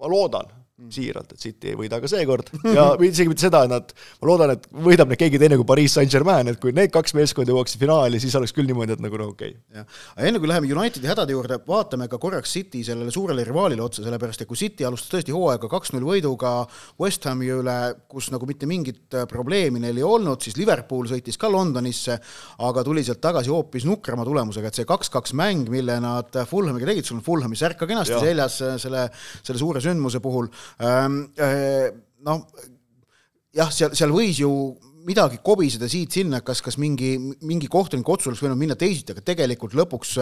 ma 0.00 0.08
loodan. 0.08 0.48
Siiralt, 0.88 1.34
et 1.34 1.42
City 1.42 1.72
ei 1.72 1.76
võida 1.78 2.00
ka 2.00 2.08
seekord. 2.10 2.48
Ja 2.70 2.86
isegi 3.04 3.28
mitte 3.30 3.44
seda, 3.44 3.62
et 3.66 3.72
nad, 3.72 3.92
ma 4.20 4.28
loodan, 4.30 4.54
et 4.54 4.66
võidab 4.72 5.10
neid 5.10 5.20
keegi 5.20 5.40
teine 5.40 5.58
kui 5.60 5.66
Pariis 5.68 5.94
Saint-Germain, 5.96 6.48
et 6.50 6.60
kui 6.62 6.72
need 6.76 6.92
kaks 6.94 7.14
meeskonda 7.18 7.52
jõuaksid 7.52 7.80
finaali, 7.82 8.20
siis 8.22 8.34
oleks 8.38 8.54
küll 8.56 8.68
niimoodi, 8.70 8.96
et 8.96 9.02
nagu 9.04 9.20
no 9.20 9.30
okei. 9.34 9.52
Okay.. 9.68 9.84
aga 10.16 10.28
enne 10.30 10.40
kui 10.42 10.50
läheme 10.50 10.70
Unitedi 10.70 11.10
hädade 11.10 11.34
juurde, 11.34 11.60
vaatame 11.66 12.08
ka 12.10 12.20
korraks 12.22 12.54
City 12.56 12.82
sellele 12.86 13.12
suurele 13.14 13.44
rivaalile 13.46 13.84
otsa, 13.84 14.04
sellepärast 14.06 14.44
et 14.44 14.50
kui 14.50 14.58
City 14.60 14.86
alustas 14.86 15.12
tõesti 15.12 15.34
hooaega 15.34 15.68
kaks-null 15.70 16.06
võiduga 16.06 16.54
West 17.02 17.26
Hami 17.28 17.50
üle, 17.58 17.76
kus 18.10 18.30
nagu 18.34 18.48
mitte 18.48 18.68
mingit 18.70 19.18
äh, 19.18 19.26
probleemi 19.30 19.82
neil 19.82 20.00
ei 20.00 20.06
olnud, 20.06 20.40
siis 20.44 20.56
Liverpool 20.60 21.10
sõitis 21.10 21.38
ka 21.40 21.50
Londonisse, 21.52 22.18
aga 22.66 22.84
tuli 22.86 23.04
sealt 23.06 23.22
tagasi 23.24 23.52
hoopis 23.52 23.86
nukrama 23.88 24.24
tulemusega, 24.28 24.70
et 24.70 24.80
see 24.80 24.88
kaks-kaks 24.88 25.34
mäng, 25.38 25.68
mille 25.72 25.98
nad 26.02 26.40
Fulhamiga 26.50 26.88
tegid, 26.88 27.08
sul 27.08 27.20
on 27.20 27.26
Fulhami 27.26 27.58
särk 27.58 27.82
ka 27.82 27.90
kenasti 27.90 28.16
ja. 28.16 28.22
seljas 28.24 28.60
äh, 28.64 28.76
selle, 28.80 29.06
selle 29.42 29.60
suure 29.60 29.82
sündmuse 29.84 30.22
puhul 30.22 30.48
noh, 30.78 32.44
jah, 33.56 33.70
seal, 33.74 33.94
seal 33.98 34.12
võis 34.14 34.40
ju 34.40 34.52
midagi 35.06 35.38
kobiseda 35.44 35.88
siit-sinna, 35.90 36.40
kas, 36.44 36.60
kas 36.64 36.76
mingi, 36.80 37.14
mingi 37.46 37.68
kohtuniku 37.70 38.14
otsus 38.14 38.30
oleks 38.30 38.42
võinud 38.44 38.58
minna 38.60 38.76
teisiti, 38.78 39.14
aga 39.14 39.24
tegelikult 39.24 39.74
lõpuks, 39.78 40.12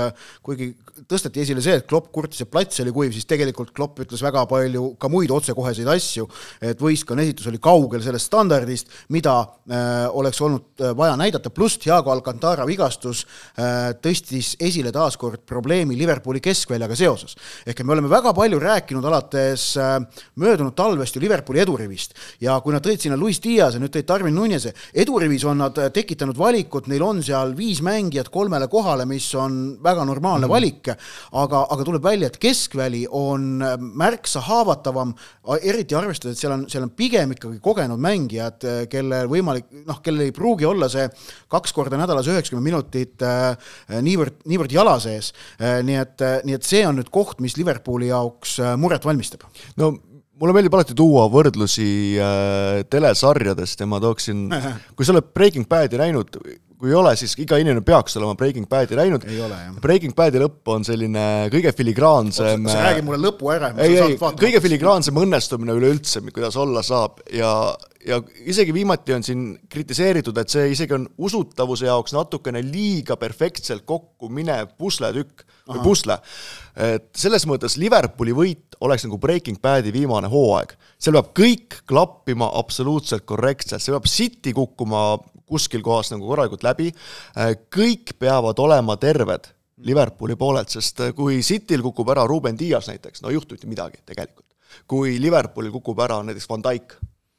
kuigi 0.44 0.70
tõsteti 1.10 1.42
esile 1.42 1.62
see, 1.64 1.78
et 1.80 1.86
Klopp 1.88 2.10
kurtis, 2.14 2.42
et 2.44 2.50
plats 2.50 2.82
oli 2.84 2.92
kuiv, 2.94 3.12
siis 3.14 3.26
tegelikult 3.28 3.72
Klopp 3.76 4.02
ütles 4.04 4.22
väga 4.24 4.44
palju 4.50 4.92
ka 5.00 5.10
muid 5.12 5.32
otsekoheseid 5.34 5.88
asju, 5.92 6.28
et 6.70 6.80
võistkonna 6.82 7.24
esitus 7.24 7.48
oli 7.50 7.60
kaugel 7.62 8.02
sellest 8.04 8.30
standardist, 8.30 8.92
mida 9.14 9.36
äh, 9.40 10.06
oleks 10.12 10.40
olnud 10.44 10.86
vaja 10.98 11.16
näidata, 11.18 11.52
pluss 11.54 11.80
Thiago 11.82 12.12
Alcantara 12.12 12.66
vigastus 12.68 13.24
äh, 13.24 13.92
tõstis 14.02 14.54
esile 14.62 14.92
taaskord 14.94 15.44
probleemi 15.48 15.98
Liverpooli 15.98 16.42
keskväljaga 16.44 16.96
seoses. 16.98 17.36
ehk 17.66 17.80
et 17.80 17.86
me 17.86 17.96
oleme 17.96 18.10
väga 18.10 18.32
palju 18.36 18.60
rääkinud 18.62 19.04
alates 19.04 19.70
äh, 19.76 19.98
möödunud 20.36 20.76
talvest 20.78 21.16
ju 21.16 21.22
Liverpooli 21.22 21.62
edurivist 21.64 22.14
ja 22.40 22.58
kui 22.60 22.74
nad 22.74 22.84
tõid 22.84 23.02
sinna 23.02 23.16
Luis 23.16 23.40
Diaz 23.42 23.74
ja 23.74 23.82
nüüd 23.82 23.94
tõid 23.94 24.06
Darwin 24.08 24.34
Nunez'e, 24.68 25.00
edurivis 25.02 25.44
on 25.48 25.58
nad 25.62 25.78
äh, 25.78 25.90
tekitanud 25.92 26.36
valikut, 26.38 26.88
neil 26.88 27.02
on 27.04 27.22
seal 27.24 27.54
viis 27.56 27.80
mängijat 27.84 28.28
kolmele 28.32 28.68
kohale, 28.68 29.06
mis 29.08 29.26
on 29.34 29.78
väga 29.82 30.04
normaalne 30.04 30.46
mm. 30.46 30.52
valik, 30.52 30.90
aga, 31.32 31.64
aga 31.70 31.86
tuleb 31.86 32.04
välja, 32.04 32.28
et 32.28 32.38
keskväli 32.40 33.06
on 33.10 33.62
äh, 33.62 33.76
märksa 33.78 34.42
haavatavam, 34.46 35.14
eriti 35.62 35.96
arvestades, 35.96 36.36
et 36.36 36.42
seal 36.42 36.54
on, 36.54 36.66
seal 36.70 36.84
on 36.84 36.92
pigem 36.96 37.32
ikkagi 37.34 37.60
kogenud 37.64 38.00
mängijad, 38.00 38.64
kellel 38.90 39.28
võimalik, 39.30 39.68
noh, 39.86 40.00
kellel 40.04 40.28
ei 40.28 40.34
pruugi 40.36 40.66
olla 40.68 40.88
see 40.92 41.06
kaks 41.50 41.72
korda 41.76 41.98
nädalas 42.00 42.28
üheksakümmend 42.28 42.68
minutit 42.68 43.24
äh, 43.24 43.54
niivõrd, 44.04 44.42
niivõrd 44.48 44.74
jala 44.74 44.98
sees 45.02 45.32
äh,. 45.58 45.80
nii 45.88 45.98
et, 46.00 46.22
nii 46.44 46.56
et 46.56 46.66
see 46.66 46.82
on 46.86 46.98
nüüd 46.98 47.08
koht, 47.14 47.40
mis 47.44 47.56
Liverpooli 47.58 48.10
jaoks 48.10 48.58
muret 48.80 49.04
valmistab. 49.06 49.46
no 49.80 49.94
mulle 50.38 50.54
meeldib 50.56 50.74
alati 50.78 50.96
tuua 50.98 51.26
võrdlusi 51.32 51.88
äh, 52.22 52.84
telesarjadest 52.90 53.82
ja 53.82 53.88
ma 53.90 54.00
tooksin, 54.02 54.46
kui 54.96 55.06
sa 55.06 55.14
oled 55.14 55.30
Breaking 55.34 55.68
Badi 55.70 56.00
näinud, 56.00 56.38
kui 56.78 56.92
ei 56.92 56.94
ole, 56.94 57.12
siis 57.18 57.34
iga 57.42 57.58
inimene 57.58 57.82
peaks 57.86 58.14
olema 58.20 58.36
Breaking 58.38 58.68
Badi 58.70 58.96
näinud. 58.98 59.24
Breaking 59.82 60.14
Badi 60.16 60.38
lõpp 60.38 60.70
on 60.70 60.86
selline 60.86 61.24
kõige 61.50 61.72
filigraansem 61.74 62.68
sa 62.70 62.84
räägi 62.86 63.02
mulle 63.06 63.18
lõpu 63.24 63.50
ära. 63.50 63.72
ei, 63.82 63.96
ei, 63.98 64.16
kõige 64.18 64.62
filigraansem 64.62 65.18
õnnestumine 65.18 65.74
üleüldse, 65.78 66.22
kuidas 66.30 66.58
olla 66.60 66.84
saab 66.86 67.18
ja, 67.34 67.50
ja 68.06 68.20
isegi 68.46 68.74
viimati 68.76 69.16
on 69.16 69.26
siin 69.26 69.44
kritiseeritud, 69.70 70.38
et 70.38 70.54
see 70.54 70.68
isegi 70.74 70.94
on 70.94 71.08
usutavuse 71.18 71.88
jaoks 71.88 72.14
natukene 72.14 72.62
liiga 72.62 73.18
perfektselt 73.18 73.82
kokku 73.88 74.30
minev 74.30 74.76
pusletükk 74.78 75.42
või 75.68 75.82
pusle. 75.84 76.18
et 76.78 77.10
selles 77.18 77.44
mõttes 77.50 77.74
Liverpooli 77.80 78.36
võit 78.36 78.78
oleks 78.86 79.02
nagu 79.04 79.18
Breaking 79.18 79.58
Badi 79.60 79.90
viimane 79.92 80.30
hooaeg. 80.30 80.76
seal 80.98 81.18
peab 81.18 81.34
kõik 81.34 81.80
klappima 81.90 82.52
absoluutselt 82.60 83.26
korrektselt, 83.26 83.82
see 83.82 83.96
peab 83.96 84.06
City 84.06 84.54
kukkuma 84.54 85.18
kuskil 85.48 85.82
kohas 85.84 86.12
nagu 86.12 86.28
korralikult 86.28 86.64
läbi, 86.66 86.90
kõik 87.74 88.14
peavad 88.20 88.60
olema 88.62 88.96
terved 89.00 89.48
Liverpooli 89.86 90.34
poolelt, 90.38 90.72
sest 90.74 91.00
kui 91.16 91.38
Cityl 91.46 91.84
kukub 91.84 92.08
ära 92.10 92.24
Ruben 92.26 92.58
Dias 92.58 92.88
näiteks, 92.90 93.22
no 93.22 93.30
ei 93.30 93.38
juhtu 93.38 93.54
mitte 93.54 93.70
midagi 93.70 94.02
tegelikult. 94.04 94.46
kui 94.88 95.16
Liverpoolil 95.20 95.72
kukub 95.72 95.98
ära 96.04 96.18
näiteks 96.22 96.48
Van 96.50 96.62
Dijk, 96.62 96.98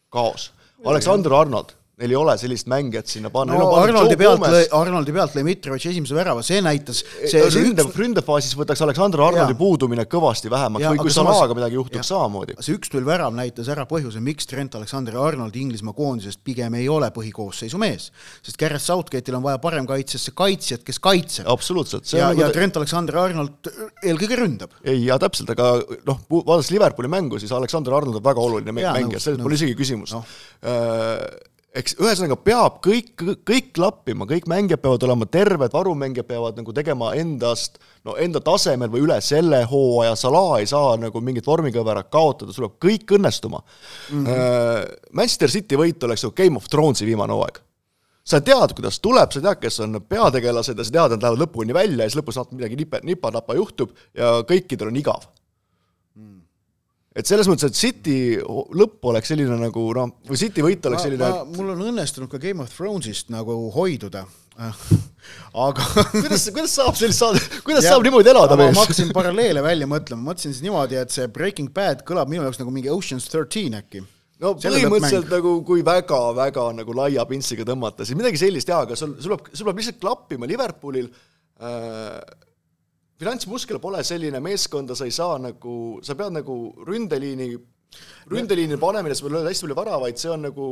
kaos. 0.10 0.52
Aleksandr 0.86 1.34
Arnold, 1.36 1.76
neil 2.00 2.14
ei 2.14 2.18
ole 2.20 2.36
sellist 2.40 2.70
mängijat 2.72 3.12
sinna 3.12 3.32
panna 3.34 3.58
no,. 3.60 3.68
Arnoldi 3.80 4.16
pealt 4.20 4.44
lõi, 4.44 4.64
Arnoldi 4.76 5.14
pealt 5.16 5.36
lõi 5.36 5.44
Mitrovic 5.48 5.86
esimese 5.92 6.16
värava, 6.16 6.44
see 6.46 6.62
näitas 6.64 7.02
see, 7.04 7.42
üks... 7.44 7.98
ründefaasis 8.00 8.56
võtaks 8.60 8.84
Aleksandr 8.86 9.24
Arnoldi 9.26 9.56
ja. 9.56 9.60
puudumine 9.60 10.06
kõvasti 10.10 10.52
vähemaks 10.52 10.86
ja, 10.86 10.94
või 10.94 11.04
kui 11.04 11.14
Salaga 11.14 11.58
midagi 11.58 11.76
juhtuks 11.80 12.12
samamoodi. 12.14 12.56
see 12.64 12.78
üks-null 12.78 13.08
värav 13.08 13.36
näitas 13.36 13.72
ära 13.74 13.84
põhjuse, 13.90 14.22
miks 14.24 14.48
Trent 14.50 14.78
Alexander-Arnold 14.80 15.60
Inglismaa 15.60 15.96
koondisest 15.98 16.44
pigem 16.46 16.80
ei 16.80 16.88
ole 16.92 17.12
põhikoosseisu 17.16 17.82
mees. 17.82 18.10
sest 18.40 18.60
Gareth 18.62 18.86
Southgate'il 18.86 19.40
on 19.40 19.44
vaja 19.44 19.60
paremkaitsesse 19.64 20.34
kaitsjat, 20.38 20.86
kes 20.88 21.02
kaitseb. 21.04 21.50
absoluutselt. 21.52 22.08
ja, 22.14 22.32
nagu 22.32 22.46
ja 22.46 22.52
Trent 22.56 22.80
Alexander-Arnold 22.80 23.72
eelkõige 24.04 24.40
ründab. 24.40 24.80
ei, 24.86 25.04
jaa, 25.10 25.20
täpselt, 25.22 25.52
aga 25.58 25.76
noh, 26.08 26.24
vaadates 26.32 26.72
Liverpooli 26.72 27.12
mängu, 27.12 27.44
siis 27.44 27.52
Alexander 27.56 28.00
Arnold 28.00 28.22
on 28.22 28.28
väga 28.32 28.48
oluline 28.48 28.76
mängija, 28.76 29.20
selles 29.20 29.44
pole 29.44 29.60
isegi 29.60 29.76
küsimust 29.78 30.16
no 30.16 30.24
äh, 30.64 31.50
eks 31.78 31.96
ühesõnaga 32.02 32.36
peab 32.42 32.80
kõik, 32.86 33.12
kõik 33.46 33.70
klappima, 33.78 34.26
kõik 34.30 34.48
mängijad 34.50 34.82
peavad 34.82 35.04
olema 35.06 35.28
terved, 35.30 35.72
varumängijad 35.74 36.28
peavad 36.30 36.58
nagu 36.58 36.74
tegema 36.76 37.12
endast 37.20 37.78
no 38.08 38.16
enda 38.18 38.42
tasemel 38.44 38.90
või 38.94 39.04
üle 39.06 39.20
selle 39.22 39.62
hooaja, 39.70 40.16
Salah 40.20 40.58
ei 40.60 40.70
saa 40.70 40.96
nagu 41.02 41.22
mingit 41.22 41.48
vormikõverat 41.48 42.10
kaotada, 42.14 42.54
sul 42.56 42.68
peab 42.68 42.78
kõik 42.88 43.16
õnnestuma 43.20 43.62
mm. 43.62 44.26
-hmm. 44.26 44.94
Manchester 45.14 45.54
City 45.54 45.78
võit 45.78 46.04
oleks 46.04 46.26
ju 46.26 46.34
Game 46.36 46.58
of 46.58 46.70
Thronesi 46.70 47.06
viimane 47.06 47.34
hooaeg. 47.34 47.62
sa 48.24 48.42
tead, 48.42 48.74
kuidas 48.78 49.00
tuleb, 49.00 49.32
sa 49.32 49.42
tead, 49.42 49.60
kes 49.62 49.80
on 49.80 50.02
peategelased 50.02 50.78
ja 50.78 50.84
sa 50.84 50.92
tead, 50.92 51.12
et 51.12 51.22
nad 51.22 51.24
lähevad 51.24 51.46
lõpuni 51.46 51.74
välja 51.74 52.04
ja 52.04 52.10
siis 52.10 52.22
lõpus 52.22 52.42
midagi 52.52 52.76
nipe, 52.76 53.00
nipa-napa 53.04 53.54
juhtub 53.54 53.94
ja 54.14 54.42
kõikidel 54.42 54.90
on 54.90 54.98
igav 54.98 55.30
et 57.20 57.30
selles 57.30 57.50
mõttes, 57.52 57.70
et 57.70 57.78
City 57.78 58.18
lõpp 58.40 59.10
oleks 59.12 59.34
selline 59.34 59.58
nagu 59.60 59.86
noh, 59.96 60.14
või 60.30 60.40
City 60.40 60.64
võit 60.66 60.86
oleks 60.90 61.08
selline 61.08 61.32
mul 61.56 61.74
on 61.76 61.88
õnnestunud 61.92 62.32
ka 62.32 62.42
Game 62.42 62.64
of 62.64 62.72
Thronesist 62.74 63.34
nagu 63.34 63.56
hoiduda 63.76 64.26
aga 65.66 65.86
kuidas, 66.12 66.48
kuidas 66.52 66.74
saab 66.76 66.98
sellist 67.00 67.22
saada, 67.22 67.42
kuidas 67.64 67.86
ja, 67.86 67.94
saab 67.94 68.04
niimoodi 68.04 68.32
elada 68.32 68.58
mees? 68.60 68.74
ma 68.76 68.84
hakkasin 68.84 69.14
paralleele 69.16 69.64
välja 69.64 69.88
mõtlema, 69.90 70.32
mõtlesin 70.32 70.56
siis 70.56 70.66
niimoodi, 70.66 70.98
et 71.00 71.14
see 71.16 71.28
Breaking 71.32 71.72
Bad 71.76 72.04
kõlab 72.08 72.32
minu 72.32 72.44
jaoks 72.44 72.60
nagu 72.62 72.74
mingi 72.76 72.92
Ocean's 72.92 73.30
Thirteen 73.32 73.78
äkki. 73.80 74.04
no 74.44 74.54
põhimõtteliselt 74.60 75.32
nagu, 75.32 75.56
kui 75.68 75.86
väga-väga 75.88 76.68
nagu 76.82 76.98
laia 76.98 77.24
pintsiga 77.30 77.68
tõmmata, 77.68 78.08
siis 78.08 78.20
midagi 78.20 78.42
sellist 78.42 78.72
jaa, 78.72 78.84
aga 78.88 79.00
sul, 79.00 79.16
sul 79.24 79.36
peab, 79.36 79.48
sul 79.54 79.70
peab 79.70 79.80
lihtsalt 79.80 80.02
klappima 80.04 80.50
Liverpoolil 80.50 81.08
äh, 81.08 82.20
finantsmuskel 83.20 83.82
pole 83.84 84.04
selline 84.08 84.40
meeskonda, 84.44 84.96
sa 84.96 85.08
ei 85.08 85.14
saa 85.16 85.38
nagu, 85.42 85.76
sa 86.06 86.16
pead 86.20 86.40
nagu 86.40 86.56
ründeliini, 86.88 87.52
ründeliini 88.32 88.80
panemine, 88.80 89.18
sa 89.18 89.26
pead 89.26 89.36
lööma 89.36 89.52
hästi 89.52 89.68
palju 89.68 89.80
väravaid, 89.82 90.20
see 90.22 90.32
on 90.34 90.46
nagu 90.48 90.68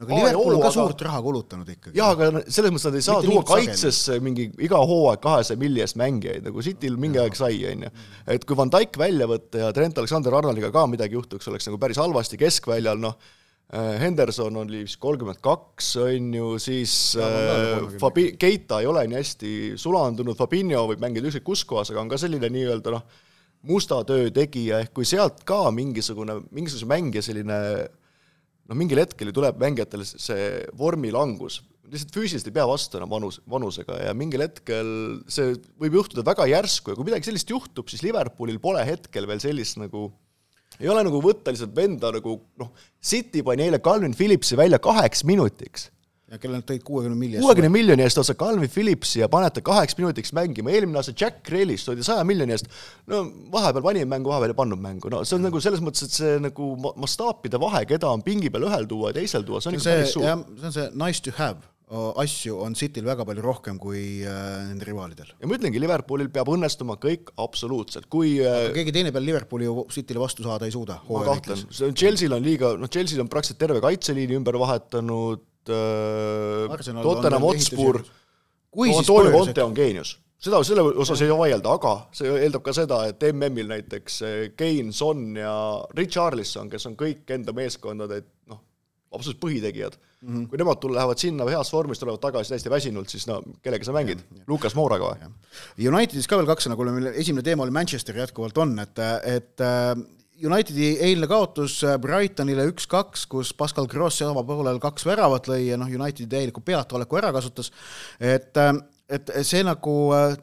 no 0.00 0.06
aga 0.06 0.16
Liverpool 0.16 0.56
on 0.56 0.62
ka 0.64 0.70
suurt 0.72 1.02
raha 1.04 1.20
kulutanud 1.24 1.72
ikkagi. 1.74 1.98
jaa, 1.98 2.14
aga 2.14 2.44
selles 2.46 2.72
mõttes 2.72 2.86
nad 2.88 2.96
ei 2.96 3.04
saa 3.04 3.18
Mitte 3.18 3.32
tuua 3.32 3.42
kaitsesse 3.50 4.16
mingi 4.24 4.46
iga 4.64 4.80
hooaeg 4.80 5.20
kahesaja 5.24 5.60
milli 5.60 5.84
eest 5.84 5.98
mängijaid, 6.00 6.46
nagu 6.46 6.64
Cityl 6.64 6.96
mingi 7.00 7.20
aeg 7.20 7.36
sai, 7.36 7.58
on 7.68 7.84
ju. 7.84 7.92
et 8.36 8.46
kui 8.48 8.56
Van 8.56 8.72
Dijk 8.72 8.96
välja 9.00 9.28
võtta 9.28 9.66
ja 9.66 9.74
Trent 9.76 10.00
Alexander-Arnoldiga 10.00 10.72
ka 10.72 10.86
midagi 10.88 11.18
juhtuks, 11.18 11.50
oleks 11.52 11.68
nagu 11.68 11.80
päris 11.82 12.00
halvasti 12.00 12.40
keskväljal, 12.40 13.02
noh, 13.02 13.18
Henderson 13.70 14.56
oli 14.64 14.82
vist 14.82 14.98
kolmkümmend 14.98 15.38
kaks, 15.44 15.92
on 16.02 16.32
ju, 16.34 16.46
siis 16.58 17.14
äh, 17.22 17.84
Fabi-, 18.02 18.32
Keita 18.40 18.80
ei 18.82 18.88
ole 18.90 19.04
nii 19.06 19.18
hästi 19.20 19.50
sulandunud, 19.78 20.34
Fabinho 20.38 20.88
võib 20.90 21.02
mängida 21.04 21.30
ükskõik 21.30 21.46
kus 21.46 21.62
kohas, 21.70 21.92
aga 21.92 22.02
on 22.02 22.10
ka 22.10 22.18
selline 22.18 22.50
nii-öelda 22.50 22.96
noh, 22.96 23.04
musta 23.70 24.00
töö 24.08 24.26
tegija, 24.34 24.80
ehk 24.82 24.94
kui 24.96 25.06
sealt 25.06 25.44
ka 25.46 25.68
mingisugune, 25.74 26.40
mingisuguse 26.50 26.88
mängija 26.90 27.22
selline 27.22 27.58
noh, 27.86 28.78
mingil 28.78 29.02
hetkel 29.04 29.30
ju 29.30 29.36
tuleb 29.38 29.60
mängijatel 29.62 30.02
see 30.08 30.48
vormilangus, 30.78 31.60
lihtsalt 31.90 32.14
füüsiliselt 32.14 32.50
ei 32.50 32.56
pea 32.58 32.66
vastu 32.70 32.98
enam 32.98 33.10
vanus, 33.10 33.38
vanusega 33.50 34.00
ja 34.02 34.16
mingil 34.18 34.44
hetkel 34.44 34.90
see 35.30 35.54
võib 35.78 36.00
juhtuda 36.00 36.26
väga 36.26 36.46
järsku 36.50 36.90
ja 36.90 36.98
kui 36.98 37.06
midagi 37.06 37.30
sellist 37.30 37.50
juhtub, 37.50 37.86
siis 37.90 38.02
Liverpoolil 38.06 38.58
pole 38.62 38.82
hetkel 38.86 39.30
veel 39.30 39.42
sellist 39.42 39.78
nagu 39.78 40.08
ei 40.80 40.90
ole 40.90 41.04
nagu 41.06 41.22
võtta 41.24 41.52
lihtsalt 41.52 41.72
venda 41.76 42.12
nagu 42.16 42.36
noh, 42.60 42.74
City 43.02 43.44
pani 43.46 43.68
eile 43.68 43.80
Calvin 43.84 44.16
Phillipsi 44.16 44.58
välja 44.58 44.80
kaheks 44.82 45.24
minutiks. 45.28 45.90
Ja 46.30 46.38
kellel 46.38 46.60
nad 46.60 46.66
tõid 46.68 46.84
kuuekümne 46.86 47.18
miljoni 47.18 47.42
kuuekümne 47.42 47.68
miljoni 47.74 48.04
eest 48.04 48.20
otse 48.22 48.36
Calvin 48.38 48.70
Phillipsi 48.70 49.18
ja 49.18 49.26
panete 49.30 49.64
kaheks 49.66 49.96
minutiks 49.98 50.30
mängima, 50.36 50.70
eelmine 50.70 51.00
aasta 51.00 51.10
Jack 51.10 51.40
Grealish 51.48 51.88
toodi 51.88 52.06
saja 52.06 52.22
miljoni 52.26 52.54
eest, 52.54 52.70
no 53.10 53.24
vahepeal 53.50 53.82
pani 53.82 54.04
mängu, 54.06 54.30
vahepeal 54.30 54.54
ei 54.54 54.58
pannud 54.60 54.78
mängu, 54.84 55.10
no 55.10 55.24
see 55.26 55.40
on 55.40 55.42
nagu 55.48 55.62
selles 55.64 55.82
mõttes, 55.82 56.06
et 56.06 56.14
see 56.14 56.36
nagu 56.44 56.70
mastaapide 57.02 57.58
vahe, 57.58 57.82
keda 57.90 58.12
on 58.14 58.22
pingi 58.22 58.52
peal 58.54 58.68
ühel 58.70 58.86
tuua 58.92 59.10
ja 59.10 59.18
teisel 59.18 59.42
tuua, 59.48 59.58
see 59.58 59.72
on 59.72 59.80
ikka 59.80 59.88
päris 59.90 60.14
suur. 60.14 60.28
see 60.28 60.70
on 60.70 60.76
see 60.78 60.86
nice 61.02 61.24
to 61.26 61.34
have 61.40 61.66
asju 61.90 62.54
on 62.62 62.76
Cityl 62.78 63.06
väga 63.06 63.24
palju 63.26 63.42
rohkem 63.42 63.78
kui 63.82 64.22
äh, 64.22 64.32
nende 64.68 64.86
rivaalidel. 64.86 65.32
ja 65.40 65.48
ma 65.48 65.56
ütlengi, 65.58 65.80
Liverpoolil 65.82 66.30
peab 66.30 66.50
õnnestuma 66.52 66.94
kõik 67.02 67.32
absoluutselt, 67.42 68.06
kui 68.12 68.36
äh, 68.38 68.66
aga 68.68 68.74
keegi 68.76 68.94
teine 68.94 69.10
peale 69.14 69.26
Liverpooli 69.26 69.66
ju 69.66 69.84
Cityle 69.90 70.22
vastu 70.22 70.46
saada 70.46 70.68
ei 70.68 70.74
suuda. 70.74 71.00
ma 71.08 71.24
kahtlen, 71.26 71.64
Chelsea'l 71.90 72.36
on 72.36 72.46
liiga, 72.46 72.76
noh, 72.78 72.90
Chelsea'l 72.90 73.24
on 73.24 73.30
praktiliselt 73.32 73.58
terve 73.58 73.82
kaitseliini 73.82 74.38
ümber 74.38 74.58
vahetanud 74.62 75.42
äh,, 75.66 77.00
Tottenham 77.02 77.46
Hotspur, 77.48 78.04
Antonio 78.86 79.32
Conte 79.34 79.64
on 79.64 79.74
geenius. 79.74 80.14
Seda, 80.40 80.62
selle 80.64 80.84
osas 81.02 81.20
ei 81.20 81.32
vaielda, 81.36 81.74
aga 81.74 81.96
see 82.16 82.30
eeldab 82.46 82.62
ka 82.64 82.72
seda, 82.72 83.00
et 83.10 83.26
MM-il 83.32 83.66
näiteks 83.74 84.20
äh, 84.24 84.36
Kane, 84.54 84.94
Son 84.94 85.34
ja 85.36 85.56
Richarlison, 85.98 86.70
kes 86.70 86.86
on 86.86 86.94
kõik 87.00 87.34
enda 87.34 87.52
meeskondade 87.56 88.22
noh, 88.46 88.62
absoluutselt 89.10 89.42
põhitegijad 89.42 89.98
mm. 90.20 90.34
-hmm. 90.34 90.46
kui 90.48 90.58
nemad 90.58 90.80
tulla, 90.80 91.00
lähevad 91.00 91.18
sinna 91.18 91.48
heas 91.48 91.72
vormis, 91.72 91.98
tulevad 91.98 92.20
tagasi 92.20 92.54
täiesti 92.54 92.70
väsinult, 92.70 93.08
siis 93.08 93.26
no 93.26 93.40
kellega 93.62 93.84
sa 93.84 93.92
mängid? 93.96 94.22
Lukas 94.48 94.74
Mooraga 94.74 95.12
või? 95.12 95.32
Unitedis 95.88 96.28
ka 96.28 96.38
veel 96.38 96.48
kaks 96.50 96.66
sõna, 96.66 96.76
kuule, 96.76 96.92
meil 96.92 97.12
esimene 97.14 97.42
teema 97.42 97.66
oli 97.66 97.74
Manchester 97.74 98.16
jätkuvalt 98.16 98.58
on, 98.58 98.78
et, 98.78 98.98
et 99.24 99.60
äh, 99.60 99.94
Unitedi 100.40 100.94
eilne 101.04 101.26
kaotus 101.28 101.82
Brightonile 102.00 102.64
üks-kaks, 102.70 103.26
kus 103.28 103.52
Pascal 103.52 103.86
Gross 103.86 104.22
avapoolel 104.24 104.78
kaks 104.80 105.04
väravat 105.04 105.50
lõi 105.50 105.66
ja 105.66 105.76
noh, 105.76 105.88
Unitedi 105.88 106.28
täieliku 106.30 106.62
peataoleku 106.64 107.18
ära 107.20 107.32
kasutas, 107.32 107.68
et, 108.20 108.56
et 109.08 109.34
see 109.44 109.60
nagu 109.66 109.96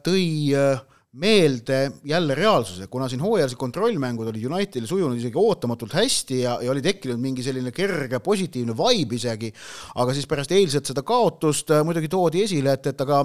tõi 0.06 0.54
äh, 0.54 0.78
meelde 1.18 1.92
jälle 2.04 2.34
reaalsuse, 2.34 2.86
kuna 2.86 3.08
siin 3.08 3.20
hooajalised 3.20 3.58
kontrollmängud 3.58 4.28
olid 4.30 4.44
Unitedil 4.46 4.86
sujunud 4.86 5.18
isegi 5.18 5.38
ootamatult 5.38 5.94
hästi 5.98 6.40
ja, 6.40 6.58
ja 6.62 6.70
oli 6.70 6.82
tekkinud 6.82 7.18
mingi 7.18 7.42
selline 7.42 7.72
kerge 7.74 8.20
positiivne 8.22 8.76
vibe 8.78 9.18
isegi, 9.18 9.50
aga 9.98 10.14
siis 10.14 10.28
pärast 10.30 10.54
eilset 10.54 10.86
seda 10.86 11.02
kaotust 11.06 11.72
äh, 11.74 11.82
muidugi 11.86 12.10
toodi 12.12 12.44
esile, 12.46 12.76
et, 12.78 12.86
et 12.92 13.02
aga 13.02 13.24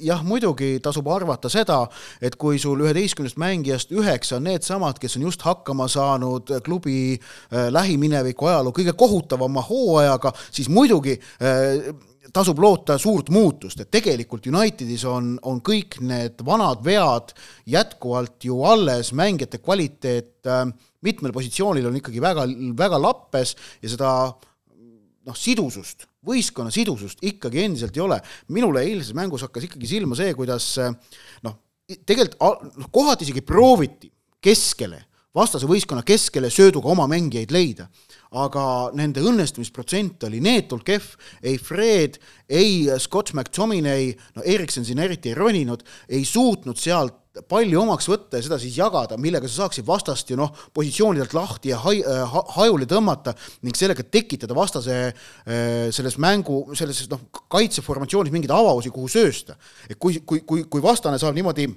jah, 0.00 0.22
muidugi 0.26 0.76
tasub 0.84 1.10
arvata 1.10 1.50
seda, 1.52 1.80
et 2.22 2.38
kui 2.38 2.60
sul 2.62 2.84
üheteistkümnest 2.86 3.40
mängijast 3.42 3.90
üheksa 3.96 4.38
on 4.38 4.46
needsamad, 4.46 5.02
kes 5.02 5.18
on 5.18 5.26
just 5.26 5.42
hakkama 5.46 5.88
saanud 5.90 6.54
klubi 6.62 7.16
äh, 7.16 7.66
lähimineviku 7.74 8.52
ajaloo 8.52 8.74
kõige 8.76 8.94
kohutavama 8.98 9.66
hooajaga, 9.66 10.30
siis 10.50 10.70
muidugi 10.70 11.18
äh, 11.18 11.90
tasub 12.32 12.60
loota 12.62 12.96
suurt 13.00 13.28
muutust, 13.32 13.82
et 13.82 13.90
tegelikult 13.92 14.46
Unitedis 14.48 15.04
on, 15.08 15.34
on 15.48 15.60
kõik 15.64 15.98
need 16.04 16.40
vanad 16.46 16.80
vead 16.84 17.34
jätkuvalt 17.68 18.46
ju 18.48 18.62
alles, 18.68 19.12
mängijate 19.16 19.60
kvaliteet 19.62 20.48
äh, 20.48 20.64
mitmel 21.04 21.34
positsioonil 21.34 21.90
on 21.90 21.98
ikkagi 22.00 22.22
väga, 22.22 22.46
väga 22.78 23.00
lappes 23.02 23.54
ja 23.82 23.92
seda 23.92 24.12
noh, 24.32 25.36
sidusust, 25.38 26.06
võistkonna 26.26 26.72
sidusust 26.74 27.22
ikkagi 27.26 27.64
endiselt 27.66 27.96
ei 27.98 28.04
ole. 28.04 28.18
minule 28.54 28.84
eilses 28.86 29.14
mängus 29.18 29.44
hakkas 29.46 29.68
ikkagi 29.68 29.90
silma 29.90 30.18
see, 30.18 30.34
kuidas 30.38 30.72
äh, 30.82 30.94
noh, 31.46 31.58
tegelikult 31.92 32.38
noh, 32.78 32.90
kohati 32.94 33.28
isegi 33.28 33.44
prooviti 33.46 34.10
keskele, 34.42 35.04
vastase 35.34 35.68
võistkonna 35.68 36.04
keskele 36.06 36.50
sööduga 36.52 36.90
oma 36.92 37.06
mängijaid 37.10 37.54
leida 37.54 37.88
aga 38.32 38.64
nende 38.96 39.22
õnnestumisprotsent 39.24 40.24
oli 40.28 40.40
neetult 40.44 40.84
kehv, 40.86 41.08
ei 41.44 41.58
Fred, 41.60 42.18
ei 42.48 42.86
Scott 43.02 43.34
McTominay, 43.36 44.12
no 44.36 44.44
Erikson 44.48 44.86
siin 44.88 45.02
eriti 45.04 45.32
ei 45.32 45.36
roninud, 45.36 45.84
ei 46.08 46.24
suutnud 46.28 46.80
sealt 46.80 47.18
palli 47.48 47.76
omaks 47.80 48.10
võtta 48.10 48.36
ja 48.36 48.44
seda 48.44 48.58
siis 48.60 48.74
jagada, 48.76 49.16
millega 49.20 49.48
sa 49.48 49.62
saaksid 49.62 49.86
vastast 49.88 50.28
ju 50.28 50.36
noh, 50.36 50.50
positsioonidelt 50.76 51.32
lahti 51.36 51.70
ja 51.72 51.78
hai, 51.80 52.02
ha, 52.04 52.42
hajuli 52.58 52.88
tõmmata 52.88 53.32
ning 53.64 53.76
sellega 53.76 54.04
tekitada 54.04 54.56
vastase 54.56 54.98
äh, 55.08 55.88
selles 55.96 56.18
mängu, 56.20 56.66
selles 56.76 57.06
noh, 57.12 57.24
kaitseformatsioonis 57.52 58.34
mingeid 58.34 58.52
avavusi, 58.52 58.92
kuhu 58.92 59.08
söösta. 59.12 59.56
et 59.88 59.96
kui, 59.96 60.20
kui, 60.26 60.44
kui, 60.44 60.66
kui 60.68 60.84
vastane 60.84 61.20
saab 61.20 61.36
niimoodi 61.38 61.70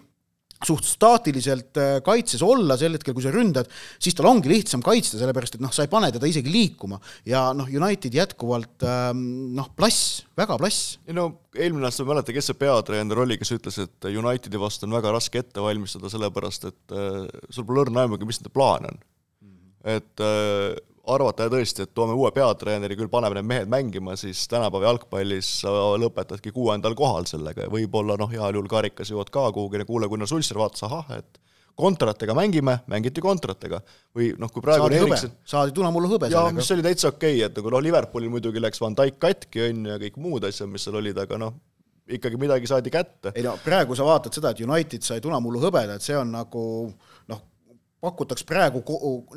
suht 0.64 0.88
staatiliselt 0.88 1.80
äh, 1.82 1.98
kaitses 2.06 2.44
olla 2.46 2.78
sel 2.80 2.96
hetkel, 2.96 3.16
kui 3.16 3.26
sa 3.26 3.34
ründad, 3.34 3.68
siis 4.02 4.16
tal 4.16 4.30
ongi 4.30 4.52
lihtsam 4.52 4.84
kaitsta, 4.86 5.20
sellepärast 5.20 5.58
et 5.58 5.64
noh, 5.66 5.74
sa 5.76 5.84
ei 5.84 5.92
pane 5.92 6.12
teda 6.16 6.30
isegi 6.30 6.52
liikuma 6.54 7.00
ja 7.28 7.50
noh, 7.58 7.68
United 7.68 8.16
jätkuvalt 8.16 8.86
ähm, 8.88 9.26
noh, 9.58 9.68
plass, 9.76 10.24
väga 10.40 10.58
plass. 10.62 10.96
no 11.12 11.28
eelmine 11.56 11.90
aasta 11.90 12.06
ma 12.06 12.14
ei 12.14 12.14
mäleta, 12.16 12.36
kes 12.38 12.52
see 12.52 12.60
peatreener 12.64 13.24
oli, 13.26 13.40
kes 13.42 13.52
ütles, 13.58 13.82
et 13.84 14.10
Unitedi 14.16 14.62
vastu 14.62 14.88
on 14.88 14.96
väga 14.96 15.12
raske 15.16 15.44
ette 15.44 15.64
valmistada, 15.64 16.12
sellepärast 16.14 16.72
et 16.72 16.96
äh, 16.96 17.24
sul 17.50 17.68
pole 17.68 17.84
õrna 17.86 18.06
aimugi, 18.06 18.28
mis 18.28 18.40
nende 18.42 18.56
plaan 18.56 18.88
on. 18.92 19.00
-hmm. 19.44 19.98
et 19.98 20.94
arvata 21.12 21.48
tõesti, 21.52 21.86
et 21.86 21.94
toome 21.94 22.16
uue 22.18 22.32
peatreeneri, 22.36 22.98
küll 23.00 23.12
paneme 23.12 23.38
need 23.38 23.50
mehed 23.50 23.72
mängima, 23.72 24.16
siis 24.20 24.46
tänapäeva 24.52 24.90
jalgpallis 24.90 25.50
sa 25.64 25.72
lõpetadki 26.02 26.54
kuuendal 26.56 26.96
kohal 26.98 27.28
sellega 27.30 27.68
ja 27.68 27.72
võib-olla 27.72 28.18
noh, 28.20 28.32
heal 28.32 28.58
juhul 28.58 28.70
karikas 28.72 29.12
jõuad 29.14 29.32
ka 29.34 29.48
kuhugi, 29.56 29.86
kuule, 29.88 30.10
Gunnar 30.12 30.30
Sulsser 30.30 30.60
vaatas, 30.60 30.86
ahah, 30.88 31.12
et 31.20 31.40
kontratega 31.76 32.34
mängime, 32.34 32.80
mängiti 32.88 33.22
kontratega. 33.22 33.82
või 34.16 34.32
noh, 34.40 34.52
kui 34.52 34.64
praegu 34.64 34.88
saadi 34.88 35.00
hõbe, 35.04 35.20
saadi 35.44 35.76
tunamullu 35.76 36.10
hõbe 36.16 36.30
jaa, 36.32 36.52
mis 36.56 36.72
oli 36.72 36.86
täitsa 36.86 37.12
okei 37.12 37.36
okay,, 37.36 37.46
et 37.50 37.58
nagu 37.60 37.74
noh, 37.74 37.84
Liverpoolil 37.84 38.32
muidugi 38.32 38.64
läks 38.64 38.82
Van 38.82 38.96
Dijk 38.96 39.20
katki, 39.20 39.66
on 39.70 39.86
ju, 39.86 39.92
ja 39.92 40.00
kõik 40.02 40.20
muud 40.24 40.48
asjad, 40.48 40.72
mis 40.72 40.88
seal 40.88 40.96
olid, 41.02 41.20
aga 41.20 41.40
noh, 41.42 41.58
ikkagi 42.16 42.40
midagi 42.40 42.70
saadi 42.70 42.94
kätte. 42.94 43.34
ei 43.36 43.44
no 43.44 43.58
praegu 43.64 43.96
sa 43.98 44.08
vaatad 44.08 44.34
seda, 44.34 44.54
et 44.54 44.64
United 44.64 45.04
sai 45.04 45.22
tunamullu 45.22 45.60
hõbeda, 45.64 45.98
et 45.98 46.06
see 46.06 46.16
on 46.18 46.32
nagu 46.32 46.64
noh, 47.32 47.44
pakutaks 48.06 48.46
praegu 48.48 48.82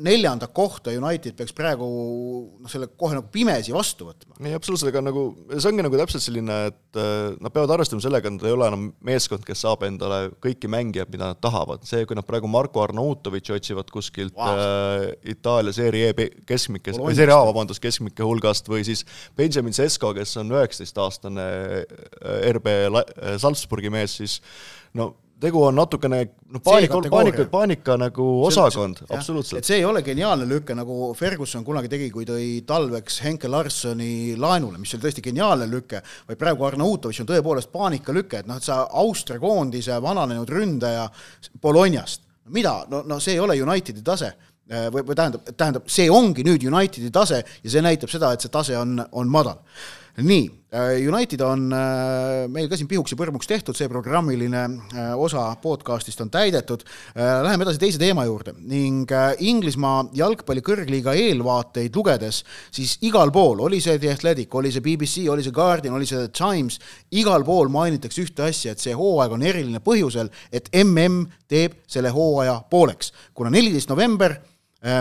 neljandat 0.05 0.53
kohta, 0.55 0.93
United 0.93 1.35
peaks 1.37 1.55
praegu 1.55 1.87
noh, 1.87 2.69
selle 2.71 2.89
kohe 2.99 3.17
nagu 3.17 3.29
pimesi 3.33 3.73
vastu 3.75 4.09
võtma. 4.09 4.37
ei, 4.43 4.55
absoluutselt, 4.57 4.91
aga 4.93 5.03
nagu 5.09 5.25
see 5.55 5.69
ongi 5.71 5.85
nagu 5.85 5.99
täpselt 5.99 6.25
selline, 6.25 6.57
et 6.71 6.99
äh, 6.99 7.37
nad 7.41 7.53
peavad 7.55 7.75
arvestama 7.75 8.03
sellega, 8.03 8.29
et 8.29 8.37
nad 8.37 8.47
ei 8.47 8.55
ole 8.55 8.69
enam 8.69 8.87
meeskond, 9.05 9.45
kes 9.47 9.63
saab 9.65 9.85
endale 9.87 10.33
kõiki 10.43 10.71
mängijaid, 10.71 11.11
mida 11.13 11.31
nad 11.33 11.41
tahavad. 11.43 11.85
see, 11.89 12.05
kui 12.09 12.17
nad 12.17 12.27
praegu 12.27 12.49
Marko 12.51 12.83
Arnautovitši 12.85 13.55
otsivad 13.57 13.93
kuskilt 13.93 14.37
wow. 14.37 14.59
äh, 14.59 15.33
Itaalia 15.35 15.75
Serie 15.75 16.11
E 16.13 16.29
keskmike, 16.47 16.95
või 16.97 17.15
Serie 17.17 17.35
A, 17.35 17.41
vabandust, 17.47 17.81
keskmike 17.83 18.25
hulgast, 18.25 18.69
või 18.71 18.85
siis 18.87 19.05
Benjamin 19.37 19.75
Sesko, 19.75 20.13
kes 20.17 20.35
on 20.41 20.53
üheksateistaastane 20.55 21.47
äh, 21.79 22.45
RB 22.55 22.77
Salzburgi 23.41 23.91
mees, 23.93 24.19
siis 24.21 24.39
no 24.97 25.13
tegu 25.39 25.61
on 25.63 25.75
natukene 25.77 26.19
noh, 26.25 26.61
paanika, 26.63 26.99
paanika, 27.11 27.45
paanika 27.51 27.95
nagu 27.99 28.25
osakond, 28.47 29.01
absoluutselt. 29.07 29.59
et 29.59 29.69
see 29.69 29.79
ei 29.79 29.85
ole 29.87 30.01
geniaalne 30.05 30.47
lüke, 30.49 30.75
nagu 30.77 31.11
Ferguson 31.17 31.63
kunagi 31.67 31.91
tegi, 31.91 32.09
kui 32.13 32.27
tõi 32.27 32.47
talveks 32.67 33.21
Henke 33.25 33.51
Larssoni 33.51 34.35
laenule, 34.39 34.79
mis 34.81 34.93
oli 34.95 35.05
tõesti 35.05 35.23
geniaalne 35.29 35.69
lüke, 35.71 36.01
vaid 36.27 36.41
praegu 36.41 36.67
Arnautovitš 36.67 37.23
on 37.23 37.31
tõepoolest 37.31 37.71
paanikalüke, 37.75 38.43
et 38.43 38.49
noh, 38.49 38.59
et 38.59 38.67
sa 38.67 38.81
Austria 39.01 39.39
koondise 39.41 39.99
vananenud 40.03 40.51
ründaja 40.51 41.07
Bolognast, 41.61 42.25
mida, 42.51 42.81
no, 42.91 43.03
no 43.07 43.19
see 43.23 43.37
ei 43.37 43.43
ole 43.43 43.59
Unitedi 43.63 44.03
tase. 44.05 44.35
Või, 44.69 45.01
või 45.01 45.15
tähendab, 45.17 45.47
tähendab, 45.57 45.87
see 45.89 46.11
ongi 46.13 46.43
nüüd 46.45 46.61
Unitedi 46.69 47.07
tase 47.09 47.39
ja 47.41 47.71
see 47.73 47.81
näitab 47.81 48.11
seda, 48.11 48.35
et 48.35 48.43
see 48.43 48.51
tase 48.53 48.75
on, 48.77 48.99
on 49.17 49.31
madal 49.31 49.63
nii, 50.17 50.49
äh, 50.73 51.07
United 51.07 51.41
on 51.41 51.69
äh, 51.73 52.47
meil 52.51 52.67
ka 52.69 52.77
siin 52.77 52.87
pihuks 52.89 53.13
ja 53.13 53.17
põrmuks 53.19 53.47
tehtud, 53.49 53.77
see 53.77 53.89
programmiline 53.91 54.61
äh, 54.65 55.11
osa 55.17 55.45
podcastist 55.61 56.21
on 56.23 56.31
täidetud. 56.33 56.83
Läheme 57.15 57.65
edasi 57.65 57.81
teise 57.81 58.01
teema 58.01 58.25
juurde 58.27 58.53
ning 58.57 59.09
Inglismaa 59.45 60.09
jalgpalli 60.17 60.63
kõrgliiga 60.65 61.15
eelvaateid 61.17 61.95
lugedes, 61.95 62.41
siis 62.75 62.97
igal 63.07 63.31
pool, 63.35 63.63
oli 63.65 63.81
see 63.83 63.99
The 63.99 64.13
Athletic, 64.15 64.53
oli 64.55 64.71
see 64.73 64.83
BBC, 64.85 65.25
oli 65.31 65.45
see 65.45 65.55
Guardian, 65.55 65.95
oli 65.97 66.09
see 66.09 66.19
The 66.19 66.33
Times, 66.35 66.79
igal 67.15 67.45
pool 67.47 67.71
mainitakse 67.73 68.25
ühte 68.25 68.47
asja, 68.49 68.75
et 68.75 68.83
see 68.83 68.95
hooaeg 68.97 69.35
on 69.35 69.45
eriline 69.45 69.83
põhjusel, 69.85 70.31
et 70.51 70.71
mm 70.73 71.27
teeb 71.49 71.79
selle 71.89 72.11
hooaja 72.13 72.59
pooleks, 72.69 73.13
kuna 73.33 73.49
neliteist 73.53 73.89
november 73.89 74.35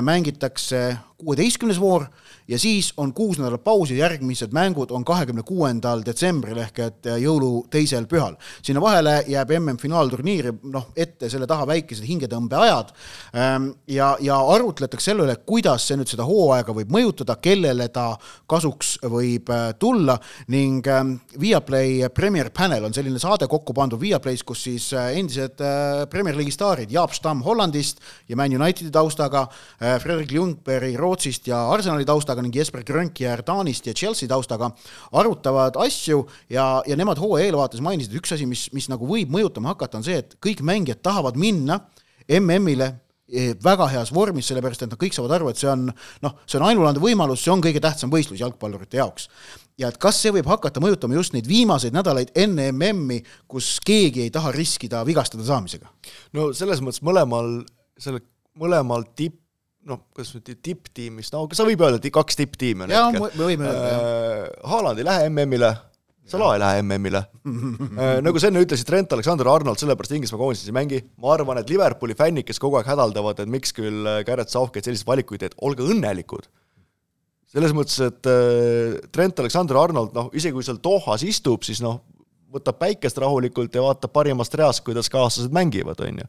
mängitakse 0.03 0.97
kuueteistkümnes 1.18 1.79
voor 1.79 2.09
ja 2.48 2.58
siis 2.58 2.92
on 2.96 3.12
kuus 3.14 3.38
nädalat 3.38 3.64
pausi, 3.64 3.98
järgmised 3.98 4.52
mängud 4.56 4.90
on 4.90 5.04
kahekümne 5.04 5.42
kuuendal 5.46 6.02
detsembril 6.06 6.62
ehk 6.64 6.78
et 6.84 7.11
jõulu 7.20 7.66
teisel 7.70 8.06
pühal. 8.08 8.37
sinna 8.62 8.80
vahele 8.80 9.22
jääb 9.28 9.50
MM-finaalturniir, 9.58 10.52
noh, 10.62 10.88
ette 10.96 11.28
selle 11.30 11.46
taha 11.46 11.66
väikesed 11.66 12.06
hingetõmbeajad 12.08 12.92
ähm, 13.34 13.70
ja, 13.87 14.16
ja 14.20 14.38
arutletakse 14.54 15.11
selle 15.11 15.24
üle, 15.24 15.37
kuidas 15.46 15.87
see 15.88 15.98
nüüd 15.98 16.11
seda 16.11 16.26
hooaega 16.28 16.74
võib 16.76 16.92
mõjutada, 16.92 17.37
kellele 17.42 17.88
ta 17.92 18.11
kasuks 18.50 18.96
võib 19.08 19.50
äh, 19.52 19.70
tulla 19.78 20.18
ning 20.52 20.87
ähm, 20.88 21.14
Viaplay 21.40 22.08
Premier 22.14 22.50
Panel 22.54 22.88
on 22.88 22.96
selline 22.96 23.20
saade 23.22 23.48
kokku 23.50 23.74
pandud 23.76 24.00
Viaplay's, 24.00 24.44
kus 24.46 24.64
siis 24.68 24.90
äh, 24.96 25.12
endised 25.20 25.62
äh, 25.64 26.04
Premier 26.11 26.37
League'i 26.37 26.54
staarid, 26.54 26.92
Jaap 26.92 27.14
Stam 27.16 27.42
Hollandist 27.46 28.02
ja 28.28 28.37
Man 28.38 28.54
Unitedi 28.54 28.90
taustaga, 28.92 29.44
Fredrik 29.78 30.30
Ljungberg 30.32 30.96
Rootsist 30.98 31.46
ja 31.48 31.61
Arsenali 31.72 32.06
taustaga, 32.08 32.38
taustaga 32.38 32.46
ning 32.46 32.55
Jesper 32.55 32.85
Grönkjär 32.85 33.42
Taanist 33.42 33.87
ja 33.87 33.94
Chelsea 33.94 34.29
taustaga 34.29 34.70
arutavad 35.12 35.77
asju 35.77 36.27
ja, 36.51 36.83
ja 36.87 36.96
nemad 36.96 37.18
hooaja 37.18 37.48
eelvaates 37.48 37.83
mainisid, 37.83 38.14
üks 38.14 38.33
asi, 38.35 38.46
mis, 38.46 38.68
mis 38.72 38.88
nagu 38.88 39.07
võib 39.07 39.31
mõjutama 39.31 39.74
hakata, 39.74 39.98
on 39.98 40.07
see, 40.07 40.18
et 40.18 40.37
kõik 40.40 40.62
mängijad 40.62 41.03
tahavad 41.03 41.37
minna 41.38 41.81
MM-ile 42.29 42.92
eh, 43.29 43.55
väga 43.62 43.88
heas 43.92 44.12
vormis, 44.12 44.48
sellepärast 44.48 44.85
et 44.85 44.92
nad 44.92 45.01
kõik 45.01 45.16
saavad 45.16 45.38
aru, 45.38 45.51
et 45.51 45.59
see 45.61 45.70
on 45.70 45.88
noh, 45.88 46.37
see 46.46 46.61
on 46.61 46.68
ainulaadne 46.68 47.03
võimalus, 47.03 47.42
see 47.42 47.53
on 47.53 47.64
kõige 47.64 47.83
tähtsam 47.83 48.12
võistlus 48.12 48.40
jalgpallurite 48.42 49.01
jaoks. 49.01 49.29
ja 49.79 49.90
et 49.90 49.98
kas 49.98 50.20
see 50.20 50.33
võib 50.35 50.48
hakata 50.51 50.83
mõjutama 50.83 51.18
just 51.18 51.35
neid 51.35 51.48
viimaseid 51.48 51.96
nädalaid 51.96 52.33
enne 52.38 52.70
MM-i, 52.72 53.22
kus 53.48 53.79
keegi 53.85 54.27
ei 54.27 54.35
taha 54.35 54.53
riskida 54.55 55.05
vigastada 55.07 55.46
saamisega? 55.48 55.90
no 56.37 56.53
selles 56.53 56.85
mõttes 56.85 57.03
mõlemal, 57.03 57.62
selle 57.98 58.22
mõlemal 58.59 59.07
tipp 59.16 59.47
noh, 59.88 60.05
kas 60.16 60.33
nüüd 60.37 60.48
tipptiimist, 60.64 61.35
no 61.35 61.44
sa 61.57 61.66
võib 61.66 61.83
öelda, 61.85 62.01
et 62.01 62.14
kaks 62.14 62.38
tipptiimi 62.38 62.87
on 62.87 62.92
jaa, 62.92 63.11
me 63.14 63.31
võime 63.37 63.68
öelda, 63.68 63.92
jah. 63.92 64.01
Äh, 64.01 64.66
Haaland 64.72 65.01
ei 65.01 65.07
lähe 65.09 65.29
MM-ile, 65.31 65.74
Salah 66.29 66.53
ei 66.59 66.61
lähe 66.61 66.83
MM-ile 66.85 67.22
äh, 67.24 68.18
nagu 68.24 68.40
sa 68.40 68.51
enne 68.51 68.62
ütlesid, 68.64 68.88
Trent 68.88 69.14
Alexander-Arnold 69.16 69.81
sellepärast 69.81 70.16
Inglismaa 70.18 70.42
koondises 70.42 70.68
ei 70.68 70.77
mängi, 70.77 71.01
ma 71.22 71.33
arvan, 71.37 71.62
et 71.62 71.72
Liverpooli 71.72 72.16
fännid, 72.18 72.46
kes 72.48 72.61
kogu 72.62 72.81
aeg 72.81 72.90
hädaldavad, 72.90 73.40
et 73.44 73.53
miks 73.53 73.72
küll 73.77 74.05
äh, 74.05 74.20
Gareth 74.29 74.53
Southgate 74.53 74.90
selliseid 74.90 75.09
valikuid 75.09 75.44
teeb, 75.44 75.57
olge 75.64 75.87
õnnelikud. 75.88 76.51
selles 77.48 77.72
mõttes, 77.72 77.96
et 78.05 78.29
Trent 79.14 79.40
Alexander-Arnold, 79.40 80.12
noh, 80.16 80.29
isegi 80.37 80.53
kui 80.53 80.66
seal 80.66 80.83
Dohas 80.85 81.24
istub, 81.24 81.64
siis 81.64 81.81
noh, 81.81 82.03
võtab 82.53 82.77
päikest 82.81 83.16
rahulikult 83.20 83.72
ja 83.72 83.85
vaatab 83.85 84.12
parimast 84.12 84.55
reast, 84.57 84.85
kuidas 84.85 85.09
kaaslased 85.12 85.53
mängivad, 85.53 86.01
on 86.05 86.20
ju 86.22 86.29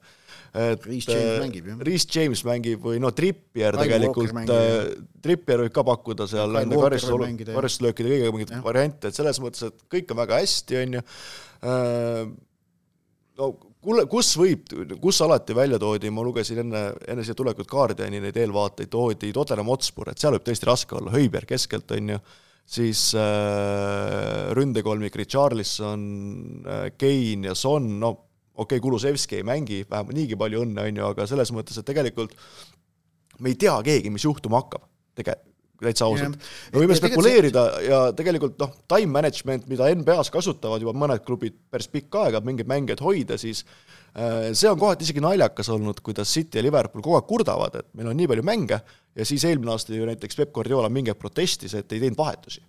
et 0.54 0.86
Reece 0.90 1.14
James 1.14 1.46
mängib, 1.46 1.70
jah. 1.72 1.80
Reece 1.90 2.10
James 2.16 2.44
mängib 2.48 2.84
või 2.84 3.02
no 3.04 3.14
Trippier 3.16 3.78
tegelikult 3.78 4.34
äh, 4.50 4.92
Trippier 5.24 5.66
võib 5.66 5.74
ka 5.76 5.86
pakkuda 5.88 6.28
seal 6.32 6.50
Kyle 6.50 6.66
enne 6.66 6.78
Walker 6.78 6.96
karistus, 6.96 7.14
võib 7.14 7.26
mängida, 7.28 7.54
jah. 7.54 7.62
karistuslöökide 7.62 8.14
kõigega 8.14 8.36
mingeid 8.36 8.54
variante, 8.66 9.12
et 9.12 9.20
selles 9.20 9.42
mõttes, 9.44 9.66
et 9.70 9.90
kõik 9.92 10.14
on 10.14 10.22
väga 10.24 10.44
hästi, 10.44 10.80
on 10.84 11.00
ju, 11.00 11.08
no 13.40 13.52
kuule, 13.84 14.06
kus 14.12 14.34
võib, 14.40 14.68
kus 15.02 15.22
alati 15.26 15.56
välja 15.58 15.80
toodi, 15.82 16.12
ma 16.14 16.24
lugesin 16.26 16.64
enne, 16.66 16.84
enne 17.08 17.26
siia 17.26 17.38
tulekut 17.38 17.70
Guardiani 17.70 18.22
neid 18.24 18.38
eelvaateid, 18.40 18.92
toodi 18.92 19.32
Tottenham 19.36 19.72
Hotspur, 19.72 20.12
et 20.12 20.22
seal 20.22 20.36
võib 20.36 20.48
tõesti 20.48 20.70
raske 20.70 20.98
olla, 21.00 21.14
Höiber 21.16 21.48
keskelt, 21.50 21.92
on 21.96 22.16
ju, 22.16 22.22
siis 22.70 23.10
äh, 23.18 24.50
ründekolmik 24.58 25.16
Richarlison 25.18 26.02
äh,, 26.66 26.90
Kane 27.00 27.50
ja 27.50 27.56
Son, 27.58 27.96
no 28.02 28.14
okei 28.60 28.78
okay,, 28.78 28.84
Kulusevski 28.84 29.40
ei 29.40 29.48
mängi, 29.48 29.84
vähemalt 29.90 30.18
niigi 30.18 30.38
palju 30.40 30.66
õnne, 30.66 30.88
on 30.90 31.02
ju, 31.02 31.12
aga 31.14 31.28
selles 31.30 31.54
mõttes, 31.56 31.80
et 31.80 31.88
tegelikult 31.88 32.36
me 33.40 33.54
ei 33.54 33.60
tea 33.60 33.76
keegi, 33.86 34.12
mis 34.12 34.26
juhtuma 34.28 34.60
hakkab, 34.60 34.84
tege-, 35.18 35.40
täitsa 35.84 36.08
ausalt. 36.08 36.38
Me 36.74 36.82
võime 36.82 36.96
Ja 36.96 37.00
spekuleerida 37.00 37.64
ja 37.84 38.00
tegelikult 38.16 38.58
noh, 38.62 38.74
time 38.92 39.12
management, 39.14 39.68
mida 39.72 39.88
NBA-s 39.96 40.32
kasutavad 40.34 40.84
juba 40.84 40.94
mõned 40.98 41.24
klubid 41.26 41.56
päris 41.72 41.90
pikka 41.92 42.26
aega, 42.26 42.42
et 42.42 42.48
mingeid 42.48 42.70
mängijaid 42.70 43.04
hoida, 43.04 43.38
siis 43.40 43.64
äh, 43.64 44.50
see 44.52 44.70
on 44.72 44.80
kohati 44.82 45.08
isegi 45.08 45.24
naljakas 45.24 45.72
olnud, 45.76 46.02
kuidas 46.06 46.34
City 46.36 46.60
ja 46.60 46.66
Liverpool 46.66 47.06
kogu 47.06 47.20
aeg 47.20 47.30
kurdavad, 47.30 47.80
et 47.82 47.90
meil 47.98 48.12
on 48.12 48.20
nii 48.20 48.32
palju 48.32 48.48
mänge 48.48 48.82
ja 49.16 49.28
siis 49.28 49.46
eelmine 49.48 49.74
aasta 49.76 49.96
ju 49.96 50.10
näiteks 50.10 50.40
Peep 50.40 50.52
Guardiola 50.56 50.92
mingi 50.94 51.14
aeg 51.14 51.22
protestis, 51.22 51.76
et 51.78 51.96
ei 51.96 52.04
teinud 52.04 52.20
vahetusi. 52.20 52.66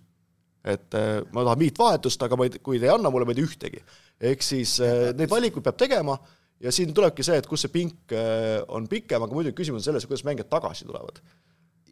et 0.61 0.93
äh, 0.93 1.19
ma 1.33 1.43
tahan 1.43 1.59
viit 1.59 1.79
vahetust, 1.79 2.21
aga 2.21 2.37
ma 2.37 2.45
ei, 2.45 2.59
kui 2.61 2.79
te 2.79 2.85
ei 2.85 2.93
anna 2.93 3.09
mulle, 3.09 3.25
ma 3.25 3.33
ei 3.33 3.41
tee 3.41 3.47
ühtegi. 3.49 3.79
Ehk 4.21 4.45
siis 4.45 4.77
äh, 4.83 5.11
neid 5.17 5.31
valikuid 5.31 5.65
peab 5.65 5.79
tegema 5.81 6.17
ja 6.61 6.73
siin 6.73 6.93
tulebki 6.95 7.25
see, 7.25 7.39
et 7.41 7.47
kus 7.49 7.65
see 7.65 7.73
pink 7.73 8.13
äh, 8.15 8.59
on 8.69 8.89
pikem, 8.91 9.23
aga 9.23 9.37
muidugi 9.37 9.57
küsimus 9.61 9.81
on 9.81 9.91
selles, 9.91 10.07
kuidas 10.09 10.25
mängijad 10.27 10.51
tagasi 10.51 10.87
tulevad. 10.89 11.21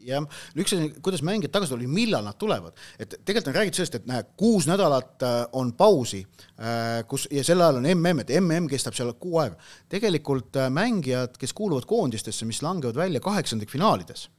Jah, 0.10 0.24
üks 0.56 0.72
asi, 0.78 0.94
kuidas 1.04 1.24
mängijad 1.28 1.52
tagasi 1.58 1.74
tulevad, 1.74 1.92
millal 1.98 2.24
nad 2.24 2.38
tulevad, 2.40 2.78
et 2.96 3.18
tegelikult 3.18 3.52
on 3.52 3.58
räägitud 3.58 3.82
sellest, 3.82 3.98
et 4.00 4.08
näe, 4.10 4.24
kuus 4.40 4.70
nädalat 4.70 5.26
äh, 5.28 5.38
on 5.60 5.74
pausi, 5.78 6.24
kus 7.10 7.28
ja 7.34 7.44
sel 7.46 7.62
ajal 7.64 7.82
on 7.82 7.88
MM, 7.92 8.24
et 8.24 8.34
MM 8.40 8.70
kestab 8.72 8.96
seal 8.98 9.12
kuu 9.20 9.42
aega. 9.44 9.58
tegelikult 9.92 10.60
mängijad, 10.76 11.36
kes 11.40 11.56
kuuluvad 11.58 11.88
koondistesse, 11.90 12.48
mis 12.48 12.62
langevad 12.64 13.00
välja 13.00 13.24
kaheksandikfinaalides 13.24 14.30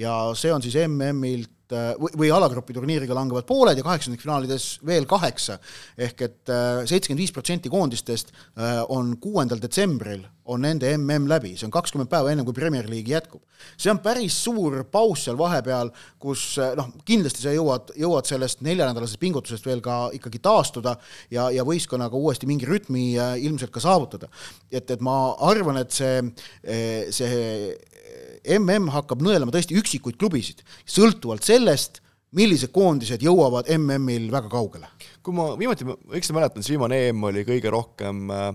ja 0.00 0.14
see 0.38 0.52
on 0.52 0.62
siis 0.64 0.76
MM-ilt 0.86 1.74
äh, 1.74 1.92
või, 2.00 2.12
või 2.22 2.32
alagrupi 2.34 2.74
turniiriga 2.76 3.14
langevad 3.16 3.46
pooled 3.48 3.78
ja 3.78 3.84
kaheksandikfinaalides 3.86 4.80
veel 4.86 5.06
kaheksa, 5.10 5.58
ehk 5.98 6.26
et 6.26 6.52
äh, 6.52 6.82
seitsekümmend 6.84 7.24
viis 7.24 7.34
protsenti 7.34 7.72
koondistest 7.72 8.32
äh, 8.32 8.80
on 8.88 9.16
kuuendal 9.22 9.60
detsembril, 9.62 10.24
on 10.50 10.64
nende 10.64 10.88
MM 10.96 11.28
läbi, 11.30 11.52
see 11.58 11.68
on 11.68 11.74
kakskümmend 11.74 12.10
päeva 12.10 12.32
enne, 12.32 12.44
kui 12.46 12.56
Premier 12.56 12.88
League 12.90 13.12
jätkub. 13.12 13.42
see 13.76 13.90
on 13.92 14.00
päris 14.02 14.38
suur 14.44 14.80
paus 14.90 15.26
seal 15.26 15.36
vahepeal, 15.38 15.92
kus 16.18 16.56
noh, 16.78 16.88
kindlasti 17.06 17.44
sa 17.44 17.52
jõuad, 17.54 17.92
jõuad 18.00 18.26
sellest 18.26 18.64
neljanädalasest 18.64 19.20
pingutusest 19.20 19.66
veel 19.68 19.82
ka 19.84 20.08
ikkagi 20.16 20.40
taastuda 20.42 20.96
ja, 21.30 21.50
ja 21.54 21.66
võistkonnaga 21.66 22.16
uuesti 22.16 22.48
mingi 22.50 22.66
rütmi 22.66 23.12
ilmselt 23.44 23.70
ka 23.70 23.84
saavutada. 23.84 24.30
et, 24.72 24.90
et 24.90 25.00
ma 25.04 25.36
arvan, 25.44 25.76
et 25.84 25.92
see, 25.92 26.24
see 27.12 27.76
MM 28.58 28.90
hakkab 28.94 29.22
nõelama 29.24 29.52
tõesti 29.54 29.76
üksikuid 29.78 30.18
klubisid, 30.20 30.62
sõltuvalt 30.88 31.46
sellest, 31.46 32.00
millised 32.36 32.70
koondised 32.74 33.22
jõuavad 33.24 33.68
MM-il 33.74 34.28
väga 34.32 34.50
kaugele. 34.52 34.88
kui 35.22 35.34
ma 35.34 35.50
viimati 35.58 35.86
ma 35.88 35.96
õigesti 36.12 36.36
mäletan, 36.36 36.62
siis 36.62 36.76
viimane 36.76 37.00
EM 37.08 37.24
oli 37.26 37.42
kõige 37.48 37.72
rohkem 37.74 38.30
äh, 38.30 38.52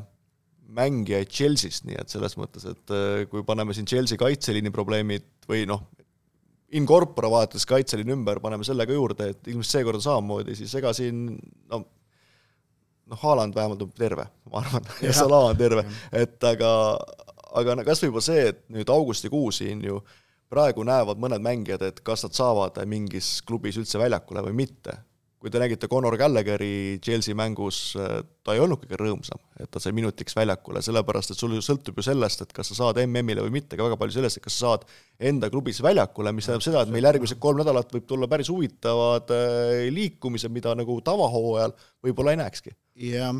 mängijaid 0.75 1.31
Chelsea'st, 1.31 1.85
nii 1.87 1.99
et 2.01 2.13
selles 2.13 2.37
mõttes, 2.39 2.65
et 2.69 2.95
äh, 2.95 3.25
kui 3.31 3.43
paneme 3.47 3.75
siin 3.75 3.87
Chelsea 3.89 4.19
kaitseliini 4.19 4.71
probleemid 4.73 5.27
või 5.49 5.65
noh, 5.69 5.83
in 6.75 6.87
corpore 6.89 7.29
vaadates 7.31 7.67
kaitseliin 7.69 8.15
ümber, 8.15 8.39
paneme 8.43 8.65
selle 8.67 8.87
ka 8.87 8.95
juurde, 8.95 9.29
et 9.33 9.51
ilmselt 9.51 9.77
seekord 9.77 9.99
on 9.99 10.07
samamoodi, 10.07 10.55
siis 10.57 10.73
ega 10.79 10.93
siin 10.95 11.27
no 11.71 11.83
noh, 13.05 13.19
Haaland 13.21 13.55
vähemalt 13.55 13.83
on 13.85 13.91
terve, 13.97 14.25
ma 14.51 14.61
arvan, 14.63 14.87
ja. 15.05 15.13
Salah 15.13 15.51
on 15.51 15.59
terve, 15.59 15.85
et 16.15 16.47
aga, 16.49 16.71
aga 17.55 17.79
kas 17.87 18.03
või 18.03 18.11
juba 18.11 18.23
see, 18.25 18.45
et 18.51 18.61
nüüd 18.73 18.91
augustikuu 18.91 19.49
siin 19.55 19.83
ju 19.85 20.01
praegu 20.51 20.85
näevad 20.85 21.19
mõned 21.21 21.43
mängijad, 21.43 21.83
et 21.87 21.99
kas 22.05 22.25
nad 22.25 22.37
saavad 22.37 22.77
mingis 22.89 23.39
klubis 23.47 23.79
üldse 23.81 24.01
väljakule 24.01 24.45
või 24.49 24.63
mitte. 24.65 25.01
kui 25.45 25.51
te 25.53 25.59
nägite 25.61 25.85
Conor 25.85 26.15
Gallagheri 26.17 26.97
Chelsea 27.05 27.37
mängus, 27.37 27.91
ta 27.93 28.53
ei 28.55 28.61
olnud 28.63 28.79
kõige 28.81 28.97
rõõmsam, 28.97 29.37
et 29.61 29.69
ta 29.69 29.77
sai 29.83 29.91
minutiks 29.93 30.33
väljakule, 30.33 30.81
sellepärast 30.81 31.35
et 31.35 31.37
sul 31.37 31.53
ju 31.53 31.61
sõltub 31.61 31.99
ju 31.99 32.05
sellest, 32.07 32.41
et 32.41 32.53
kas 32.55 32.71
sa 32.71 32.77
saad 32.79 32.97
MM-ile 33.03 33.43
või 33.45 33.53
mitte, 33.59 33.75
aga 33.75 33.91
väga 33.91 33.99
palju 34.01 34.15
sellest, 34.15 34.39
et 34.39 34.45
kas 34.47 34.57
sa 34.57 34.71
saad 34.71 34.87
enda 35.29 35.51
klubis 35.53 35.83
väljakule, 35.85 36.33
mis 36.33 36.49
tähendab 36.49 36.65
seda, 36.65 36.81
et 36.81 36.93
meil 36.95 37.05
järgmised 37.05 37.37
kolm 37.37 37.61
nädalat 37.61 37.93
võib 37.93 38.07
tulla 38.09 38.31
päris 38.31 38.49
huvitavad 38.49 39.35
äh, 39.37 39.85
liikumised, 39.93 40.49
mida 40.55 40.73
nagu 40.79 40.97
tavahooajal 41.05 41.77
võib-olla 42.07 42.33
ei 42.33 42.41
näekski. 42.41 42.73
jah, 43.11 43.37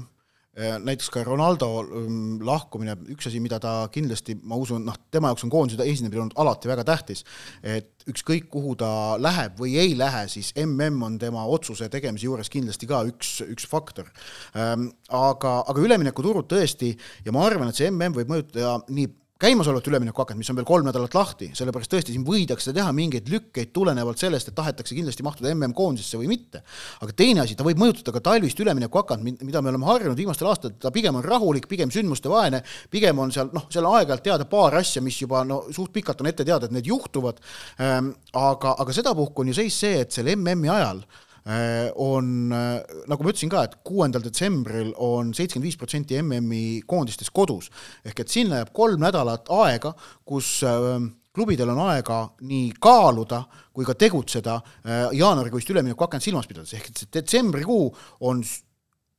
näiteks 0.56 1.10
ka 1.12 1.24
Ronaldo 1.28 1.68
mm, 1.84 2.44
lahkumine, 2.48 2.96
üks 3.12 3.28
asi, 3.28 3.42
mida 3.44 3.60
ta 3.60 3.74
kindlasti, 3.92 4.38
ma 4.48 4.56
usun, 4.60 4.86
noh, 4.88 4.96
tema 5.12 5.32
jaoks 5.32 5.44
on 5.44 5.52
koondise 5.52 5.84
esinemine 5.84 6.24
olnud 6.24 6.38
alati 6.40 6.72
väga 6.72 6.86
tähtis, 6.88 7.26
et 7.60 8.06
ükskõik, 8.08 8.48
kuhu 8.54 8.76
ta 8.80 8.90
läheb 9.20 9.60
või 9.60 9.76
ei 9.82 9.98
lähe, 9.98 10.26
siis 10.32 10.54
MM 10.62 11.04
on 11.10 11.20
tema 11.20 11.44
otsuse 11.52 11.90
tegemise 11.92 12.30
juures 12.30 12.52
kindlasti 12.54 12.88
ka 12.88 13.02
üks, 13.10 13.40
üks 13.44 13.68
faktor. 13.68 14.08
Aga, 14.56 15.54
aga 15.66 15.84
üleminekuturud 15.84 16.48
tõesti, 16.52 16.94
ja 17.26 17.36
ma 17.36 17.44
arvan, 17.50 17.72
et 17.72 17.82
see 17.82 17.92
MM 17.92 18.16
võib 18.16 18.32
mõjutada 18.32 18.78
nii 18.88 19.12
käimasolevat 19.40 19.88
üleminekuakent, 19.90 20.40
mis 20.40 20.50
on 20.50 20.56
veel 20.56 20.68
kolm 20.68 20.86
nädalat 20.88 21.16
lahti, 21.18 21.50
sellepärast 21.58 21.92
tõesti 21.92 22.14
siin 22.14 22.24
võidakse 22.24 22.72
teha 22.76 22.92
mingeid 22.96 23.28
lükkeid 23.28 23.74
tulenevalt 23.76 24.22
sellest, 24.22 24.48
et 24.48 24.56
tahetakse 24.56 24.96
kindlasti 24.96 25.26
mahtuda 25.28 25.52
MM-koondisesse 25.52 26.20
või 26.22 26.30
mitte. 26.32 26.62
aga 27.04 27.12
teine 27.12 27.44
asi, 27.44 27.58
ta 27.60 27.66
võib 27.68 27.82
mõjutada 27.82 28.14
ka 28.16 28.22
talvist 28.24 28.60
üleminekuakent, 28.64 29.44
mida 29.44 29.62
me 29.62 29.74
oleme 29.74 29.90
harjunud 29.90 30.18
viimastel 30.18 30.48
aastatel, 30.48 30.78
ta 30.80 30.92
pigem 30.96 31.20
on 31.20 31.28
rahulik, 31.28 31.68
pigem 31.68 31.92
sündmuste 31.92 32.32
vaene, 32.32 32.64
pigem 32.90 33.20
on 33.20 33.36
seal 33.36 33.52
noh, 33.52 33.68
seal 33.70 33.90
aeg-ajalt 33.92 34.24
teada 34.24 34.48
paar 34.48 34.80
asja, 34.80 35.04
mis 35.04 35.20
juba 35.20 35.44
no 35.44 35.66
suht 35.76 35.92
pikalt 35.92 36.24
on 36.24 36.32
ette 36.32 36.48
teada, 36.48 36.70
et 36.70 36.72
need 36.72 36.88
juhtuvad. 36.88 37.44
aga, 37.78 38.76
aga 38.80 38.94
sedapuhku 38.94 39.42
on 39.42 39.52
ju 39.52 39.60
seis 39.60 39.84
see, 39.84 40.00
et 40.00 40.16
selle 40.16 40.38
MM-i 40.40 40.72
ajal 40.72 41.04
äh, 41.04 41.25
on, 42.02 42.30
nagu 42.50 43.22
ma 43.22 43.30
ütlesin 43.30 43.52
ka, 43.54 43.66
et 43.68 43.76
kuuendal 43.86 44.24
detsembril 44.26 44.96
on 44.98 45.30
seitsekümmend 45.38 45.68
viis 45.68 45.78
protsenti 45.78 46.18
MM-i 46.18 46.82
koondistes 46.90 47.30
kodus. 47.30 47.70
ehk 48.06 48.24
et 48.24 48.34
sinna 48.34 48.64
jääb 48.64 48.74
kolm 48.74 49.04
nädalat 49.06 49.52
aega, 49.54 49.94
kus 50.26 50.64
äh, 50.66 50.98
klubidel 51.36 51.70
on 51.76 51.82
aega 51.90 52.22
nii 52.42 52.74
kaaluda 52.82 53.44
kui 53.76 53.86
ka 53.86 53.94
tegutseda 53.94 54.56
äh, 54.58 55.10
jaanuarikuist 55.14 55.70
üleminekuakent 55.70 56.24
silmas 56.24 56.48
pidades, 56.48 56.74
ehk 56.74 56.90
et 56.90 57.02
see 57.02 57.12
detsembrikuu 57.20 57.90
on 58.26 58.42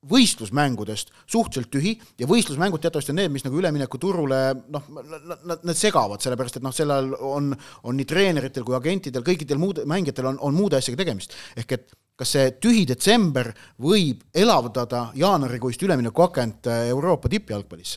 võistlusmängudest 0.07 1.11
suhteliselt 1.27 1.71
tühi 1.73 1.93
ja 2.21 2.29
võistlusmängud 2.31 2.83
teatavasti 2.83 3.11
on 3.11 3.21
need, 3.21 3.33
mis 3.35 3.45
nagu 3.47 3.59
üleminekuturule 3.59 4.41
noh, 4.71 4.89
nad, 4.95 5.63
nad 5.67 5.79
segavad, 5.79 6.23
sellepärast 6.23 6.61
et 6.61 6.67
noh, 6.67 6.75
sel 6.75 6.93
ajal 6.95 7.15
on, 7.27 7.51
on 7.83 7.99
nii 7.99 8.07
treeneritel 8.09 8.67
kui 8.67 8.77
agentidel, 8.79 9.25
kõikidel 9.27 9.59
muud 9.63 9.83
mängijatel 9.89 10.31
on, 10.31 10.41
on 10.47 10.55
muude 10.55 10.79
asjaga 10.79 11.03
tegemist. 11.03 11.35
ehk 11.59 11.79
et 11.79 11.97
kas 12.17 12.33
see 12.33 12.53
tühi 12.63 12.85
detsember 12.89 13.51
võib 13.83 14.23
elavdada 14.35 15.11
jaanuarikuist 15.19 15.83
üleminekuakent 15.85 16.71
äh, 16.73 16.87
Euroopa 16.93 17.29
tippjalgpallis. 17.33 17.97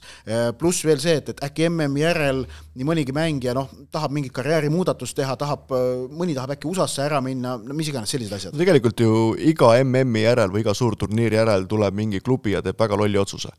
pluss 0.59 0.83
veel 0.85 0.99
see, 0.99 1.15
et, 1.21 1.29
et 1.33 1.43
äkki 1.45 1.69
MM-i 1.69 2.03
järel 2.03 2.43
nii 2.75 2.87
mõnigi 2.87 3.15
mängija 3.15 3.55
noh, 3.57 3.69
tahab 3.91 4.13
mingit 4.15 4.33
karjäärimuudatust 4.35 5.17
teha, 5.17 5.35
tahab, 5.39 5.71
mõni 6.11 6.35
tahab 6.37 6.55
äkki 6.55 6.69
USA-sse 6.69 7.05
ära 7.05 7.21
minna, 7.23 7.55
no 7.57 7.77
mis 7.77 7.89
iganes 7.91 8.11
sellised 8.11 8.35
asjad. 8.35 8.59
tegelikult 8.59 8.99
ju 8.99 9.33
iga 9.39 9.73
MM-i 9.83 10.25
järel 10.25 10.53
või 10.53 10.63
iga 10.65 10.75
suurturniiri 10.75 11.39
järel 11.39 11.67
tuleb 11.69 11.95
mingi 11.95 12.21
klubi 12.23 12.55
ja 12.55 12.63
teeb 12.65 12.79
väga 12.79 12.99
lolli 12.99 13.19
otsuse. 13.21 13.53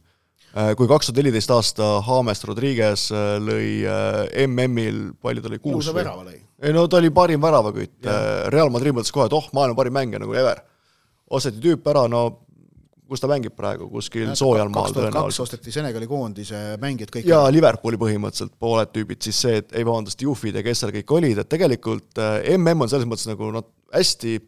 Kui 0.76 0.90
kaks 0.90 1.08
tuhat 1.10 1.20
neliteist 1.20 1.52
aasta 1.54 1.88
James 2.06 2.44
Rodriguez 2.48 3.06
äh, 3.14 3.32
lõi 3.38 3.70
äh, 3.86 4.46
MM-il, 4.48 5.00
palju 5.22 5.44
ta 5.44 5.52
lõi, 5.52 5.62
kuus 5.62 5.76
ilusa 5.78 5.96
värava 5.96 6.26
lõi. 6.26 6.40
ei 6.66 6.74
no 6.76 6.86
ta 6.90 6.98
oli 6.98 7.12
parim 7.14 7.42
väravakütt, 7.42 7.98
Real 8.52 8.72
Madrid 8.74 8.96
mõtles 8.96 9.14
kohe, 9.14 9.28
et 9.30 9.36
oh, 9.36 9.46
maailma 9.56 9.78
parim 9.78 9.94
mängija 9.96 10.22
nagu 10.22 10.34
ever. 10.36 10.62
osteti 11.30 11.62
tüüp 11.62 11.86
ära, 11.92 12.08
no 12.10 12.24
kus 13.10 13.22
ta 13.22 13.28
mängib 13.30 13.56
praegu, 13.58 13.88
kuskil 13.90 14.30
soojal 14.38 14.70
maal 14.70 14.94
tõenäoliselt. 14.94 15.42
osteti 15.42 15.74
Senegali 15.74 16.06
koondise 16.10 16.60
mängijad 16.82 17.10
kõik 17.16 17.26
ja 17.30 17.42
Liverpooli 17.50 17.98
põhimõtteliselt 17.98 18.54
pooled 18.62 18.92
tüübid, 18.94 19.18
siis 19.26 19.40
see, 19.46 19.58
et 19.64 19.74
ei 19.74 19.86
vabandust, 19.86 20.22
Juhvid 20.22 20.60
ja 20.60 20.62
kes 20.66 20.84
seal 20.84 20.94
kõik 20.94 21.14
olid, 21.18 21.42
et 21.42 21.50
tegelikult 21.50 22.22
äh, 22.22 22.52
MM 22.54 22.86
on 22.86 22.92
selles 22.92 23.08
mõttes 23.10 23.26
nagu 23.30 23.50
noh, 23.54 23.66
hästi 23.94 24.38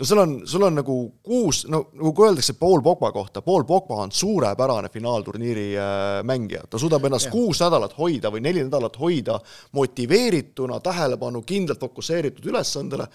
no 0.00 0.06
sul 0.06 0.18
on, 0.18 0.46
sul 0.48 0.62
on 0.62 0.78
nagu 0.80 0.96
kuus, 1.22 1.64
no 1.68 1.82
nagu 1.92 2.12
kui 2.16 2.26
öeldakse 2.28 2.54
Paul 2.58 2.80
Pogba 2.82 3.12
kohta, 3.12 3.42
Paul 3.44 3.66
Pogba 3.68 4.00
on 4.04 4.12
suurepärane 4.12 4.88
finaalturniiri 4.88 5.66
äh, 5.76 6.22
mängija, 6.24 6.64
ta 6.70 6.80
suudab 6.80 7.04
ennast 7.04 7.28
Jah. 7.28 7.34
kuus 7.34 7.60
nädalat 7.60 7.96
hoida 7.98 8.32
või 8.32 8.40
neli 8.44 8.64
nädalat 8.64 8.96
hoida 9.00 9.36
motiveerituna, 9.76 10.80
tähelepanu 10.80 11.42
kindlalt 11.46 11.84
fokusseeritud 11.84 12.48
ülesandele, 12.48 13.06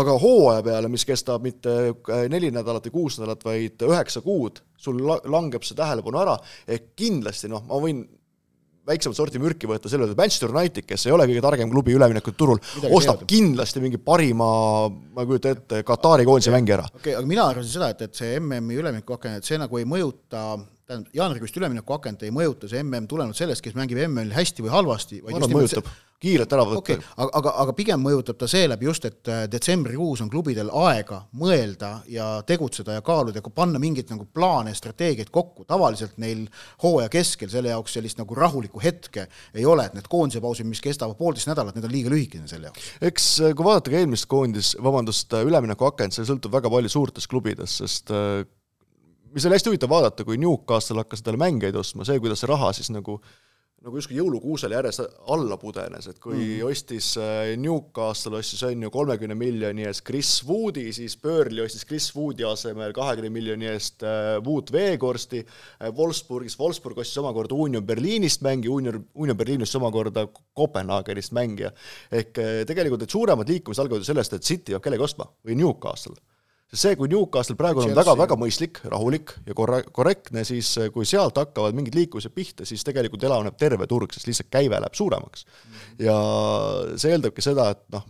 aga 0.00 0.16
hooaja 0.24 0.64
peale, 0.64 0.88
mis 0.92 1.04
kestab 1.08 1.44
mitte 1.44 1.76
äh, 1.92 2.24
neli 2.32 2.50
nädalat 2.54 2.88
või 2.88 2.96
kuus 2.96 3.20
nädalat, 3.20 3.44
vaid 3.44 3.84
üheksa 3.88 4.24
kuud, 4.24 4.64
sul 4.80 5.04
la-, 5.04 5.20
langeb 5.28 5.68
see 5.68 5.76
tähelepanu 5.76 6.24
ära, 6.24 6.38
ehk 6.66 6.94
kindlasti 6.96 7.52
noh, 7.52 7.66
ma 7.68 7.80
võin 7.82 8.06
väiksemat 8.88 9.18
sorti 9.18 9.40
mürki 9.42 9.68
võtta 9.70 9.90
selle 9.90 10.06
peale, 10.06 10.16
et 10.16 10.22
Manchester 10.22 10.52
United, 10.52 10.86
kes 10.88 11.06
ei 11.06 11.14
ole 11.14 11.26
kõige 11.30 11.44
targem 11.44 11.70
klubi 11.70 11.94
üleminekute 11.96 12.38
turul, 12.38 12.60
ostab 12.90 13.22
teada. 13.22 13.28
kindlasti 13.30 13.82
mingi 13.84 14.00
parima, 14.02 14.48
ma 14.88 15.22
ei 15.24 15.30
kujuta 15.30 15.54
ette, 15.54 15.82
Katari 15.86 16.26
koondise 16.28 16.54
mängija 16.54 16.80
ära. 16.80 16.88
okei 16.90 17.00
okay,, 17.02 17.16
aga 17.20 17.30
mina 17.30 17.46
arvasin 17.52 17.76
seda, 17.76 17.92
et, 17.94 18.02
et 18.08 18.22
see 18.22 18.34
MM-i 18.40 18.80
üleminekuaken, 18.82 19.38
et 19.38 19.48
see 19.48 19.60
nagu 19.62 19.78
ei 19.78 19.86
mõjuta 19.88 20.46
tähendab, 20.92 21.12
jaanuarikuist 21.16 21.60
üleminekuakent 21.60 22.24
ei 22.26 22.32
mõjuta 22.34 22.70
see 22.70 22.82
MM 22.84 23.10
tulenevalt 23.10 23.38
sellest, 23.38 23.64
kes 23.64 23.76
mängib 23.78 24.00
MM-il 24.06 24.32
hästi 24.36 24.64
või 24.66 24.74
halvasti, 24.76 25.20
vaid 25.24 25.38
just 25.38 25.54
mõjutab 25.56 25.88
see, 25.88 26.00
kiirelt 26.22 26.54
ära 26.54 26.64
võtta 26.66 26.80
okay,. 26.82 27.00
aga, 27.16 27.30
aga, 27.40 27.52
aga 27.64 27.74
pigem 27.76 28.02
mõjutab 28.04 28.38
ta 28.38 28.48
seeläbi 28.50 28.86
just, 28.86 29.06
et 29.08 29.30
äh, 29.30 29.42
detsembrikuus 29.50 30.22
on 30.24 30.30
klubidel 30.32 30.70
aega 30.84 31.22
mõelda 31.38 31.92
ja 32.10 32.28
tegutseda 32.46 32.98
ja 32.98 33.04
kaaluda 33.04 33.42
ja 33.42 33.54
panna 33.54 33.80
mingeid 33.82 34.12
nagu 34.12 34.26
plaane 34.34 34.74
strateegiaid 34.78 35.32
kokku, 35.34 35.66
tavaliselt 35.68 36.18
neil 36.22 36.44
hooaja 36.84 37.10
keskel 37.12 37.50
selle 37.52 37.72
jaoks 37.74 37.98
sellist 37.98 38.20
nagu 38.20 38.38
rahulikku 38.38 38.82
hetke 38.82 39.26
ei 39.54 39.66
ole, 39.66 39.88
et 39.88 39.98
need 39.98 40.08
koondise 40.10 40.42
pausid, 40.44 40.68
mis 40.68 40.82
kestavad 40.84 41.18
poolteist 41.18 41.50
nädalat, 41.50 41.76
need 41.76 41.88
on 41.88 41.94
liiga 41.94 42.14
lühikesed 42.14 42.54
selle 42.54 42.70
jaoks. 42.70 42.90
eks 43.10 43.28
äh, 43.42 43.56
kui 43.56 43.66
vaadata 43.66 43.92
ka 43.92 44.02
eelmist 44.02 44.30
koondis, 44.30 44.74
vabandust, 44.82 45.34
äh, 45.34 45.46
üleminekuakent, 45.48 46.14
see 46.14 46.28
sõltub 46.28 46.54
väga 46.54 46.70
palju 46.72 46.92
suurtest 46.92 47.30
klubidest, 47.32 47.82
sest 47.82 48.14
mis 49.34 49.46
oli 49.46 49.56
hästi 49.58 49.72
huvitav 49.72 49.92
vaadata, 49.92 50.26
kui 50.28 50.38
Newcastle 50.40 51.02
hakkas 51.02 51.22
endale 51.22 51.40
mängijaid 51.44 51.78
ostma, 51.80 52.06
see, 52.08 52.20
kuidas 52.22 52.42
see 52.42 52.50
raha 52.50 52.72
siis 52.76 52.92
nagu 52.94 53.20
nagu 53.82 53.98
justkui 53.98 54.14
jõulukuusele 54.14 54.76
järjest 54.76 55.02
alla 55.34 55.56
pudenes, 55.58 56.06
et 56.06 56.18
kui 56.22 56.36
mm. 56.36 56.66
ostis 56.68 57.08
äh, 57.18 57.52
Newcastle 57.58 58.38
ostis 58.38 58.62
on 58.68 58.84
ju 58.86 58.90
kolmekümne 58.94 59.34
miljoni 59.38 59.86
eest 59.88 60.04
Chris 60.06 60.30
Woodi, 60.46 60.84
siis 60.94 61.16
Burnley 61.18 61.64
ostis 61.64 61.82
Chris 61.88 62.06
Woodi 62.14 62.46
asemel 62.46 62.94
kahekümne 62.94 63.32
miljoni 63.34 63.66
eest 63.72 64.04
äh, 64.06 64.36
Wood 64.46 64.70
Veegorsti, 64.74 65.42
äh, 65.42 65.90
Wolfsburgis, 65.96 66.54
Wolfsburg 66.60 67.02
ostis 67.02 67.18
omakorda 67.22 67.58
Union 67.58 67.86
Berliinist 67.86 68.44
mängija, 68.46 68.70
Union, 68.70 69.02
Union 69.14 69.38
Berliinist 69.38 69.78
omakorda 69.80 70.28
Kopenhaagenist 70.30 71.34
mängija. 71.34 71.72
ehk 72.12 72.38
tegelikult 72.68 73.02
need 73.02 73.14
suuremad 73.14 73.50
liikumised 73.50 73.82
algavad 73.82 74.04
ju 74.04 74.12
sellest, 74.12 74.38
et 74.38 74.46
City 74.46 74.76
peab 74.76 74.86
kellegi 74.86 75.10
ostma 75.10 75.26
või 75.42 75.58
Newcastle 75.58 76.14
sest 76.72 76.86
see, 76.86 76.96
kui 76.96 77.10
Newcastle 77.12 77.56
praegu 77.58 77.82
on 77.84 77.92
väga-väga 77.96 78.36
mõistlik, 78.40 78.80
rahulik 78.88 79.34
ja 79.44 79.56
korra-, 79.56 79.82
korrektne, 79.92 80.40
siis 80.48 80.70
eh, 80.80 80.88
kui 80.94 81.04
sealt 81.08 81.36
hakkavad 81.36 81.76
mingid 81.76 81.98
liikumised 81.98 82.32
pihta, 82.32 82.64
siis 82.68 82.84
tegelikult 82.86 83.24
elavneb 83.28 83.58
terve 83.60 83.88
turg, 83.90 84.14
sest 84.14 84.30
lihtsalt 84.30 84.48
käive 84.52 84.80
läheb 84.80 84.96
suuremaks. 84.96 85.44
ja 86.00 86.16
see 86.96 87.12
eeldabki 87.12 87.44
seda, 87.44 87.68
et 87.76 87.84
noh, 87.92 88.06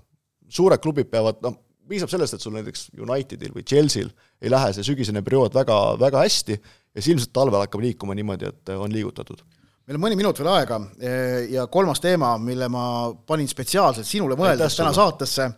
suured 0.52 0.82
klubid 0.84 1.10
peavad, 1.10 1.42
noh, 1.42 1.58
piisab 1.90 2.12
sellest, 2.12 2.38
et 2.38 2.44
sul 2.44 2.54
näiteks 2.54 2.92
Unitedil 3.02 3.50
või 3.56 3.66
Chelsea'l 3.66 4.12
ei 4.42 4.52
lähe 4.52 4.70
see 4.76 4.86
sügisene 4.86 5.24
periood 5.26 5.58
väga, 5.58 5.80
väga 5.98 6.22
hästi 6.22 6.54
ja 6.54 7.02
siis 7.02 7.16
ilmselt 7.16 7.34
talvel 7.34 7.64
hakkab 7.64 7.82
liikuma 7.82 8.14
niimoodi, 8.14 8.52
et 8.52 8.72
on 8.76 8.94
liigutatud. 8.94 9.42
Meil 9.82 9.98
on 9.98 10.04
mõni 10.04 10.14
minut 10.14 10.38
veel 10.38 10.52
aega 10.52 10.78
eh, 11.02 11.50
ja 11.50 11.66
kolmas 11.66 11.98
teema, 12.00 12.36
mille 12.38 12.70
ma 12.70 12.84
panin 13.26 13.50
spetsiaalselt 13.50 14.06
sinule 14.06 14.38
mõeldes 14.38 14.78
täna 14.78 14.94
saatesse, 14.94 15.48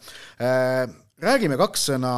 eh, 0.40 0.84
räägime 1.22 1.56
kaks 1.56 1.88
sõna 1.90 2.12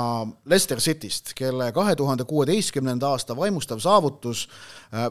Leicester 0.49 0.81
Cityst, 0.81 1.35
kelle 1.37 1.69
kahe 1.77 1.95
tuhande 1.97 2.25
kuueteistkümnenda 2.25 3.11
aasta 3.13 3.37
vaimustav 3.37 3.81
saavutus 3.85 4.47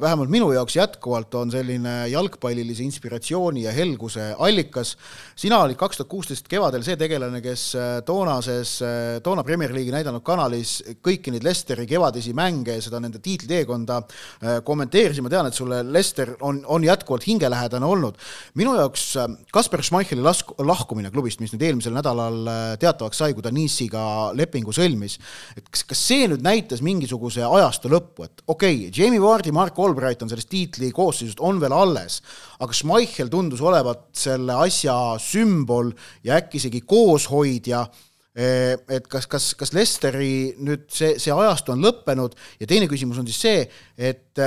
vähemalt 0.02 0.30
minu 0.30 0.48
jaoks 0.54 0.76
jätkuvalt 0.76 1.36
on 1.36 1.52
selline 1.52 2.08
jalgpallilise 2.10 2.84
inspiratsiooni 2.84 3.64
ja 3.64 3.72
helguse 3.72 4.34
allikas. 4.40 4.96
sina 5.36 5.60
olid 5.62 5.78
kaks 5.78 5.98
tuhat 5.98 6.10
kuusteist 6.10 6.48
kevadel 6.48 6.84
see 6.84 6.96
tegelane, 6.98 7.42
kes 7.42 7.66
äh, 7.76 7.90
toonases, 8.06 8.80
äh, 8.82 9.22
toona 9.24 9.44
Premier 9.44 9.74
League'i 9.74 9.94
näidanud 9.94 10.24
kanalis 10.26 10.80
kõiki 11.06 11.34
neid 11.34 11.46
Lesteri 11.46 11.86
kevadisi 11.86 12.34
mänge 12.34 12.78
ja 12.80 12.82
seda 12.82 13.00
nende 13.00 13.20
tiitliteekonda 13.20 14.02
kommenteeris 14.66 15.20
ja 15.20 15.24
ma 15.24 15.30
tean, 15.30 15.50
et 15.50 15.58
sulle 15.58 15.82
Lester 15.86 16.34
on, 16.42 16.64
on 16.66 16.84
jätkuvalt 16.84 17.28
hingelähedane 17.28 17.86
olnud. 17.86 18.18
minu 18.56 18.76
jaoks 18.76 19.06
Kasper 19.54 19.84
Schmeicheli 19.84 20.22
lask-, 20.22 20.56
lahkumine 20.66 21.12
klubist, 21.12 21.40
mis 21.44 21.54
nüüd 21.54 21.68
eelmisel 21.68 21.94
nädalal 21.94 22.50
teatavaks 22.82 23.22
sai, 23.22 23.34
kui 23.34 23.46
ta 23.46 23.54
Nice'iga 23.54 24.34
lepingu 24.34 24.74
sõlmis, 24.74 25.20
et 25.58 25.70
kas, 25.70 25.86
kas 25.86 26.06
see 26.08 26.28
nüüd 26.32 26.44
näitas 26.46 26.82
mingisuguse 26.86 27.46
ajastu 27.46 27.92
lõppu, 27.92 28.26
et 28.26 28.46
okei 28.48 28.88
okay,, 28.88 28.92
Jamie 28.96 29.22
Vardi, 29.22 29.54
Mark 29.56 29.75
Albright 29.82 30.24
on 30.24 30.32
sellest 30.32 30.50
tiitli 30.52 30.92
koosseisust, 30.96 31.42
on 31.44 31.60
veel 31.62 31.76
alles, 31.76 32.22
aga 32.60 32.76
Schmeichel 32.76 33.32
tundus 33.34 33.64
olevat 33.66 34.08
selle 34.18 34.58
asja 34.66 34.96
sümbol 35.22 35.94
ja 36.26 36.40
äkki 36.40 36.60
isegi 36.62 36.82
kooshoidja, 36.88 37.86
eh, 38.36 38.76
et 38.90 39.10
kas, 39.12 39.30
kas, 39.32 39.54
kas 39.60 39.74
Lesteri 39.76 40.56
nüüd 40.60 40.88
see, 40.92 41.16
see 41.22 41.34
ajastu 41.34 41.76
on 41.76 41.84
lõppenud? 41.86 42.38
Ja 42.60 42.70
teine 42.70 42.90
küsimus 42.92 43.20
on 43.22 43.28
siis 43.30 43.42
see, 43.48 43.66
et 43.98 44.46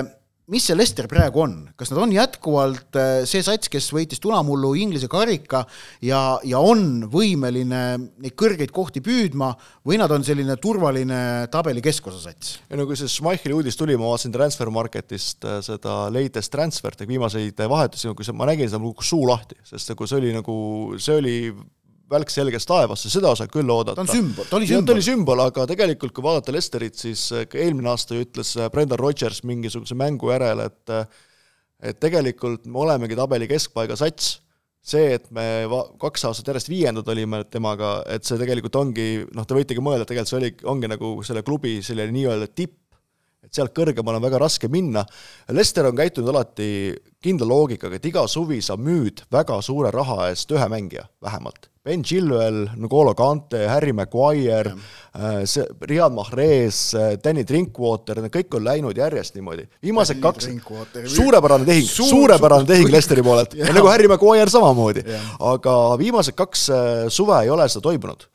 mis 0.53 0.65
see 0.69 0.77
Lester 0.77 1.09
praegu 1.11 1.43
on, 1.45 1.55
kas 1.79 1.93
nad 1.93 2.01
on 2.03 2.13
jätkuvalt 2.15 2.97
äh, 2.99 3.11
see 3.29 3.43
sats, 3.45 3.69
kes 3.73 3.91
võitis 3.93 4.21
tunamullu 4.23 4.73
Inglise 4.81 5.11
karika 5.13 5.65
ja, 6.05 6.39
ja 6.47 6.63
on 6.65 7.05
võimeline 7.13 7.83
neid 7.99 8.37
kõrgeid 8.39 8.73
kohti 8.75 9.03
püüdma 9.05 9.53
või 9.87 10.01
nad 10.01 10.13
on 10.15 10.25
selline 10.27 10.57
turvaline 10.61 11.21
tabeli 11.53 11.85
keskosa 11.85 12.23
sats? 12.23 12.57
ei 12.69 12.81
no 12.81 12.89
kui 12.89 12.97
see 12.99 13.11
Schmeicheli 13.13 13.57
uudis 13.57 13.77
tuli, 13.79 13.97
ma 14.01 14.09
vaatasin 14.09 14.35
Transfer 14.35 14.73
Marketist 14.73 15.45
äh, 15.45 15.61
seda 15.65 16.01
latest 16.15 16.55
transfer'it, 16.55 17.05
viimaseid 17.09 17.65
vahetusi, 17.69 18.13
kui 18.17 18.37
ma 18.37 18.49
nägin 18.49 18.71
seda, 18.71 18.81
mul 18.83 18.97
kukkus 18.97 19.13
suu 19.13 19.29
lahti, 19.29 19.59
sest 19.69 19.93
nagu 19.93 20.09
see 20.09 20.23
oli 20.23 20.33
nagu, 20.37 20.57
see 21.03 21.21
oli 21.21 21.37
välk 22.11 22.33
selgest 22.33 22.69
taevasse, 22.69 23.11
seda 23.13 23.35
saab 23.37 23.53
küll 23.53 23.69
oodata. 23.73 24.01
ta 24.01 24.07
on 24.07 24.11
sümbol, 24.11 24.49
ta 24.49 24.57
oli 24.59 24.69
sümbol. 24.69 24.87
ta 24.89 24.97
oli 24.97 25.05
sümbol, 25.05 25.43
aga 25.45 25.67
tegelikult 25.69 26.15
kui 26.17 26.25
vaadata 26.25 26.55
Lesterit, 26.55 26.97
siis 26.99 27.29
äh, 27.37 27.47
eelmine 27.61 27.93
aasta 27.93 28.17
ju 28.17 28.25
ütles 28.25 28.55
äh, 28.57 28.71
Brendan 28.73 29.01
Rodgers 29.01 29.43
mingisuguse 29.49 29.97
mängu 29.99 30.33
järel, 30.33 30.65
et 30.69 30.95
äh, 30.95 31.07
et 31.79 32.01
tegelikult 32.03 32.67
me 32.67 32.81
olemegi 32.83 33.15
tabeli 33.19 33.47
keskpaiga 33.51 33.95
sats, 33.99 34.39
see, 34.83 35.13
et 35.19 35.29
me 35.35 35.45
va-, 35.71 35.87
kaks 36.01 36.27
aastat 36.31 36.51
järjest 36.51 36.73
viiendad 36.73 37.09
olime 37.13 37.45
temaga, 37.53 38.01
et 38.11 38.27
see 38.27 38.41
tegelikult 38.41 38.81
ongi, 38.81 39.09
noh, 39.37 39.47
te 39.47 39.55
võitegi 39.55 39.85
mõelda, 39.85 40.03
et 40.03 40.11
tegelikult 40.11 40.33
see 40.33 40.41
oli, 40.41 40.53
ongi 40.75 40.91
nagu 40.91 41.15
selle 41.27 41.45
klubi 41.47 41.79
selline 41.87 42.15
nii-öelda 42.17 42.51
tipp, 42.51 42.81
et 43.47 43.55
sealt 43.55 43.71
kõrgemale 43.77 44.19
on 44.19 44.25
väga 44.25 44.41
raske 44.43 44.69
minna. 44.73 45.05
Lester 45.55 45.87
on 45.87 45.97
käitunud 45.97 46.33
alati 46.33 46.69
kindla 47.23 47.47
loogikaga, 47.47 48.01
et 48.01 48.11
iga 48.11 48.27
suvi 48.29 48.59
sa 48.65 48.75
müüd 48.75 49.23
väga 49.33 49.61
suure 49.63 49.95
raha 49.95 50.33
eest 50.33 50.51
ühe 50.51 50.67
mängija 50.73 51.07
vähemalt 51.23 51.71
Ben 51.89 52.03
Chilwell, 52.05 52.67
N'Golo 52.77 53.15
Kante, 53.15 53.67
Harry 53.67 53.93
Maguire, 53.93 54.75
äh, 55.15 55.47
see 55.47 55.65
Riyad 55.81 56.13
Mahrez, 56.13 56.93
äh, 56.93 57.17
Danny 57.17 57.47
Drinkwater, 57.49 58.21
need 58.21 58.35
kõik 58.35 58.59
on 58.59 58.67
läinud 58.67 59.01
järjest 59.01 59.39
niimoodi. 59.39 59.65
viimased 59.81 60.21
kaks, 60.21 60.51
suurepärane 61.15 61.65
tehing 61.65 61.89
suur,, 61.89 62.11
suurepärane 62.13 62.69
tehing 62.69 62.93
Lesteri 62.93 63.25
poolelt, 63.25 63.57
nagu 63.73 63.89
Harry 63.89 64.11
Maguire 64.13 64.53
samamoodi. 64.53 65.07
aga 65.41 65.79
viimased 65.97 66.37
kaks 66.37 66.69
äh, 66.69 67.07
suve 67.09 67.41
ei 67.41 67.57
ole 67.57 67.71
seda 67.73 67.89
toimunud 67.89 68.29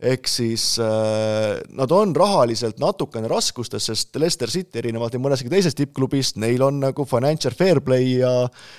ehk 0.00 0.28
siis 0.30 0.64
äh, 0.80 1.60
nad 1.76 1.92
on 1.92 2.14
rahaliselt 2.16 2.78
natukene 2.80 3.28
raskustes, 3.28 3.84
sest 3.90 4.16
Leicester 4.16 4.48
City 4.48 4.80
erinevalt 4.80 5.16
mõnestki 5.20 5.50
teisest 5.52 5.76
tippklubist, 5.76 6.38
neil 6.40 6.62
on 6.64 6.78
nagu 6.80 7.04
financial 7.08 7.52
fair 7.56 7.82
play 7.84 8.14
ja 8.20 8.32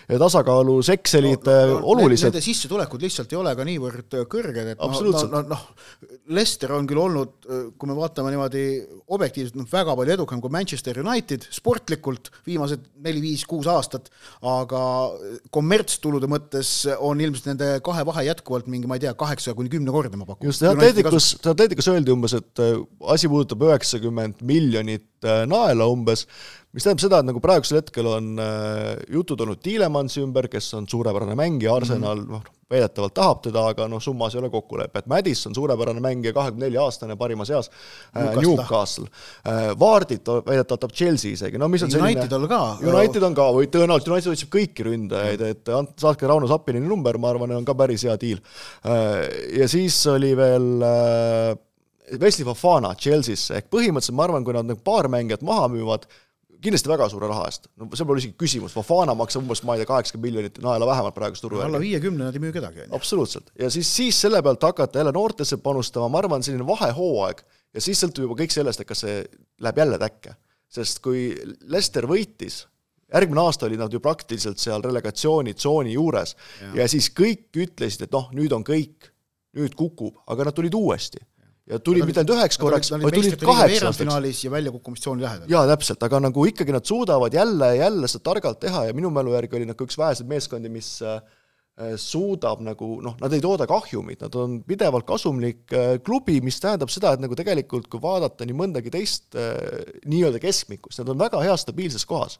ja 0.09 0.19
tasakaalus 0.21 0.89
Excelid 0.95 1.45
no, 1.45 1.53
no, 1.53 1.75
no, 1.75 1.81
olulised. 1.93 2.31
Nende 2.31 2.41
sissetulekud 2.43 3.05
lihtsalt 3.05 3.33
ei 3.33 3.39
ole 3.39 3.53
ka 3.57 3.65
niivõrd 3.67 4.17
kõrged, 4.31 4.71
et 4.73 4.81
noh, 4.81 5.21
noh, 5.29 5.45
noh, 5.51 5.65
Leicester 6.33 6.73
on 6.73 6.89
küll 6.89 7.01
olnud, 7.03 7.35
kui 7.77 7.91
me 7.91 7.97
vaatame 7.97 8.33
niimoodi 8.33 8.65
objektiivselt, 9.13 9.59
noh, 9.61 9.69
väga 9.69 9.95
palju 9.99 10.15
edukam 10.17 10.41
kui 10.41 10.53
Manchester 10.53 10.97
United 11.03 11.45
sportlikult 11.53 12.31
viimased 12.47 12.87
neli-viis-kuus 13.05 13.69
aastat, 13.69 14.09
aga 14.41 14.83
kommertstulude 15.53 16.29
mõttes 16.31 16.73
on 16.97 17.21
ilmselt 17.21 17.51
nende 17.51 17.71
kahe 17.85 18.05
vahe 18.07 18.25
jätkuvalt 18.31 18.69
mingi, 18.71 18.89
ma 18.89 18.97
ei 18.97 19.05
tea, 19.05 19.13
kaheksa 19.17 19.53
kuni 19.57 19.71
kümnekordne, 19.71 20.17
ma 20.17 20.27
pakun. 20.29 20.49
just, 20.49 20.65
jah, 20.65 20.75
Atletikus, 21.11 21.47
Atletikus 21.51 21.87
öeldi 21.91 22.13
umbes, 22.13 22.33
et 22.37 22.59
äh, 22.63 22.77
asi 23.11 23.27
puudutab 23.27 23.65
üheksakümmend 23.67 24.39
miljonit 24.47 25.03
naela 25.23 25.87
umbes, 25.91 26.25
mis 26.71 26.85
tähendab 26.85 27.03
seda, 27.03 27.19
et 27.19 27.27
nagu 27.27 27.41
praegusel 27.43 27.81
hetkel 27.81 28.07
on 28.07 28.31
äh, 28.39 28.95
jutud 29.11 29.43
olnud 29.43 29.59
Tiilemansi 29.63 30.23
ümber, 30.23 30.47
kes 30.51 30.71
on 30.77 30.87
suurepärane 30.89 31.35
mängija, 31.35 31.75
Arsenal 31.75 32.21
mm 32.21 32.27
-hmm. 32.27 32.39
noh, 32.39 32.59
väidetavalt 32.71 33.13
tahab 33.13 33.41
teda, 33.43 33.63
aga 33.73 33.87
noh, 33.91 33.99
summas 34.01 34.35
ei 34.35 34.39
ole 34.39 34.49
kokkulepet. 34.49 35.07
Madison, 35.11 35.55
suurepärane 35.55 35.99
mängija, 36.03 36.33
kahekümne 36.33 36.65
nelja 36.65 36.85
aastane, 36.85 37.17
parimas 37.19 37.49
eas 37.49 37.71
äh,, 38.15 38.35
Newcastle 38.39 39.07
äh,. 39.47 39.79
Vardit 39.79 40.27
väidetavalt 40.27 40.85
tahab 40.85 40.95
Chelsea 40.95 41.35
isegi, 41.35 41.59
no 41.59 41.67
mis 41.67 41.83
on 41.83 41.91
selline 41.91 42.21
United 42.21 42.37
on 42.37 42.47
ka. 42.47 42.61
United 42.93 43.23
on 43.27 43.35
ka, 43.35 43.49
või 43.57 43.67
tõenäoliselt 43.73 44.13
United 44.13 44.31
otsib 44.31 44.53
kõiki 44.55 44.87
ründajaid, 44.87 45.41
et 45.41 45.73
saatke 45.99 46.29
Rauno 46.29 46.47
Sappini 46.47 46.79
number, 46.79 47.17
ma 47.17 47.33
arvan, 47.33 47.57
on 47.59 47.67
ka 47.67 47.75
päris 47.75 48.07
hea 48.07 48.15
diil 48.21 48.39
äh,. 48.85 49.27
ja 49.59 49.67
siis 49.71 49.99
oli 50.07 50.31
veel 50.37 50.87
äh, 50.87 51.59
Wesley 52.19 52.47
Fofana 52.47 52.91
Chelsea'sse, 52.97 53.55
ehk 53.59 53.69
põhimõtteliselt 53.71 54.17
ma 54.17 54.27
arvan, 54.27 54.43
kui 54.47 54.55
nad 54.55 54.67
nagu 54.67 54.81
paar 54.83 55.07
mängijat 55.11 55.45
maha 55.47 55.69
müüvad, 55.71 56.07
kindlasti 56.61 56.91
väga 56.91 57.07
suure 57.09 57.29
raha 57.29 57.47
eest, 57.49 57.69
no 57.79 57.87
see 57.97 58.07
pole 58.07 58.21
isegi 58.21 58.35
küsimus, 58.37 58.75
Fofana 58.75 59.15
maksab 59.17 59.45
umbes, 59.45 59.63
ma 59.65 59.75
ei 59.75 59.81
tea, 59.81 59.89
kaheksakümmend 59.89 60.27
miljonit 60.27 60.59
naela 60.63 60.89
vähemalt 60.89 61.15
praeguse 61.15 61.45
turu 61.45 61.61
alla 61.63 61.81
viiekümne 61.81 62.27
nad 62.27 62.37
ei 62.37 62.43
müü 62.43 62.53
kedagi, 62.53 62.83
on 62.83 62.89
ju. 62.89 62.95
absoluutselt, 62.99 63.49
ja 63.59 63.69
siis, 63.73 63.89
siis 63.89 64.19
selle 64.27 64.43
pealt 64.45 64.67
hakata 64.67 65.01
jälle 65.01 65.13
noortesse 65.15 65.57
panustama, 65.63 66.09
ma 66.11 66.21
arvan, 66.21 66.45
selline 66.45 66.67
vahehooaeg. 66.67 67.41
Ja 67.71 67.81
siis 67.81 68.01
sõltub 68.03 68.25
juba 68.25 68.35
kõik 68.41 68.51
sellest, 68.51 68.83
et 68.83 68.89
kas 68.89 69.05
see 69.05 69.21
läheb 69.63 69.77
jälle 69.79 69.97
täkke. 70.01 70.35
sest 70.71 71.01
kui 71.03 71.33
Lester 71.67 72.05
võitis 72.07 72.65
järgmine 73.13 73.41
aasta 73.43 73.65
olid 73.67 73.79
nad 73.79 73.93
ju 73.93 73.99
praktiliselt 73.99 74.59
seal 74.59 74.83
relegatsioonitsooni 74.83 75.93
juures. 75.93 76.35
Ja. 76.61 76.71
ja 76.81 76.87
siis 76.91 77.09
kõik 77.15 77.49
ütlesid, 77.55 78.05
et 78.05 78.15
noh, 78.15 78.29
nüüd 78.35 78.53
on 78.55 78.63
kõik, 78.67 79.09
nüüd 79.57 79.75
kukub, 79.75 80.21
aga 80.31 80.47
nad 80.47 80.55
tulid 80.55 80.75
uuesti 80.75 81.19
ja 81.71 81.79
tulid 81.79 82.07
mitte 82.07 82.21
ainult 82.21 82.35
üheks 82.35 82.59
korraks, 82.59 82.91
vaid 82.93 83.15
tulid 83.15 83.37
kaheks 83.41 83.83
aastaks. 83.87 84.43
ja 84.45 84.51
väljakukkumistsiooni 84.53 85.23
lähedal. 85.23 85.51
jaa, 85.51 85.63
täpselt, 85.71 86.03
aga 86.07 86.19
nagu 86.27 86.45
ikkagi 86.49 86.75
nad 86.75 86.87
suudavad 86.87 87.33
jälle 87.35 87.75
ja 87.75 87.85
jälle 87.85 88.09
seda 88.11 88.25
targalt 88.31 88.59
teha 88.63 88.87
ja 88.89 88.97
minu 88.97 89.11
mälu 89.13 89.35
järgi 89.37 89.59
oli 89.59 89.69
nagu 89.69 89.87
üks 89.87 89.97
väheseid 89.99 90.29
meeskondi, 90.29 90.71
mis 90.73 90.91
äh, 91.05 91.21
suudab 92.01 92.61
nagu 92.65 92.93
noh, 93.03 93.15
nad 93.21 93.33
ei 93.33 93.43
tooda 93.43 93.67
kahjumit, 93.69 94.23
nad 94.25 94.35
on 94.39 94.59
pidevalt 94.67 95.07
kasumlik 95.07 95.75
äh, 95.77 95.95
klubi, 96.03 96.39
mis 96.43 96.59
tähendab 96.63 96.91
seda, 96.93 97.15
et 97.15 97.23
nagu 97.23 97.37
tegelikult 97.39 97.87
kui 97.91 98.03
vaadata 98.03 98.47
nii 98.47 98.57
mõndagi 98.63 98.93
teist 98.93 99.39
äh, 99.39 99.55
nii-öelda 100.05 100.43
keskmikust, 100.43 101.01
nad 101.01 101.15
on 101.15 101.21
väga 101.23 101.43
heas 101.45 101.63
stabiilses 101.67 102.07
kohas. 102.09 102.39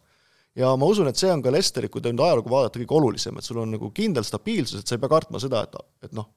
ja 0.56 0.76
ma 0.76 0.88
usun, 0.92 1.08
et 1.08 1.16
see 1.16 1.32
on 1.32 1.44
ka 1.44 1.54
Lesteri, 1.54 1.88
kui 1.88 2.04
te 2.04 2.12
nüüd 2.12 2.26
ajalugu 2.26 2.52
vaadata, 2.52 2.82
kõige 2.84 3.00
olulisem, 3.00 3.38
et 3.40 3.48
sul 3.48 3.64
on 3.64 3.72
nagu 3.78 3.94
kindel 3.96 4.28
stabiilsus, 4.28 4.82
et 4.82 4.92
sa 4.92 4.98
ei 4.98 5.04
pea 5.04 5.14
kartma 5.14 5.40
seda, 5.40 5.64
et, 5.64 6.10
et 6.10 6.18
noh, 6.18 6.28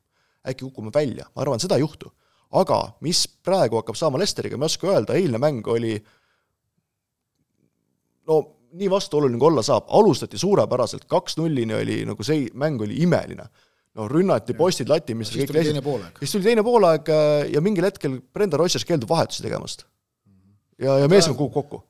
äkki 0.47 0.69
kukume 0.69 0.93
välja, 0.95 1.27
ma 1.35 1.43
arvan, 1.43 1.59
seda 1.59 1.81
ei 1.81 1.83
juhtu 1.83 2.13
aga 2.55 2.81
mis 3.05 3.25
praegu 3.45 3.81
hakkab 3.81 3.99
saama 3.99 4.21
Lesteriga, 4.23 4.59
ma 4.59 4.69
ei 4.69 4.73
oska 4.73 4.91
öelda, 4.93 5.17
eilne 5.19 5.41
mäng 5.43 5.67
oli 5.71 5.95
no 8.31 8.41
nii 8.75 8.91
vastuoluline 8.91 9.39
kui 9.39 9.51
olla 9.51 9.63
saab, 9.67 9.87
alustati 9.95 10.39
suurepäraselt, 10.41 11.07
kaks-nullini 11.11 11.77
oli 11.77 12.01
nagu 12.09 12.27
see 12.27 12.49
mäng 12.59 12.83
oli 12.83 12.99
imeline. 13.05 13.47
no 13.95 14.09
rünnati 14.11 14.57
postid 14.59 14.89
lati, 14.91 15.15
mis 15.15 15.29
siis 15.31 15.47
tuli 15.47 15.63
teine 15.63 15.83
poolaeg. 15.83 16.19
siis 16.19 16.33
tuli 16.35 16.49
teine 16.49 16.65
poolaeg 16.67 17.11
äh, 17.15 17.53
ja 17.55 17.61
mingil 17.63 17.87
hetkel 17.87 18.19
Brenda 18.33 18.59
Rodgers 18.59 18.85
keeldub 18.85 19.11
vahetusi 19.11 19.43
tegemast. 19.43 19.87
ja, 20.79 20.99
ja 20.99 21.09
meeskond 21.09 21.39
kukub 21.39 21.55
kokku. 21.55 21.83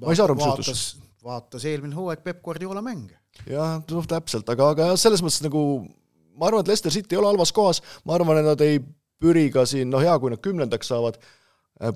ma 0.00 0.10
ei 0.10 0.18
saa 0.18 0.26
aru, 0.30 0.38
mis 0.38 0.46
juhtus. 0.46 0.84
vaatas 1.24 1.66
eelmine 1.70 1.94
hooaeg 1.94 2.24
Peep 2.24 2.42
Guardiola 2.42 2.82
mänge. 2.82 3.18
jah, 3.46 3.78
noh 3.90 4.08
täpselt, 4.08 4.48
aga, 4.50 4.72
aga 4.74 4.90
selles 4.96 5.22
mõttes 5.22 5.44
nagu 5.46 5.62
ma 6.34 6.48
arvan, 6.48 6.64
et 6.64 6.72
Leicester 6.72 6.92
City 6.92 7.14
ei 7.14 7.20
ole 7.20 7.30
halvas 7.30 7.52
kohas, 7.54 7.82
ma 8.04 8.16
arvan, 8.16 8.40
et 8.40 8.48
nad 8.48 8.66
ei 8.66 8.80
Püriga 9.22 9.64
siin, 9.68 9.90
no 9.92 10.02
hea, 10.02 10.14
kui 10.18 10.32
nad 10.32 10.42
kümnendaks 10.42 10.90
saavad, 10.90 11.18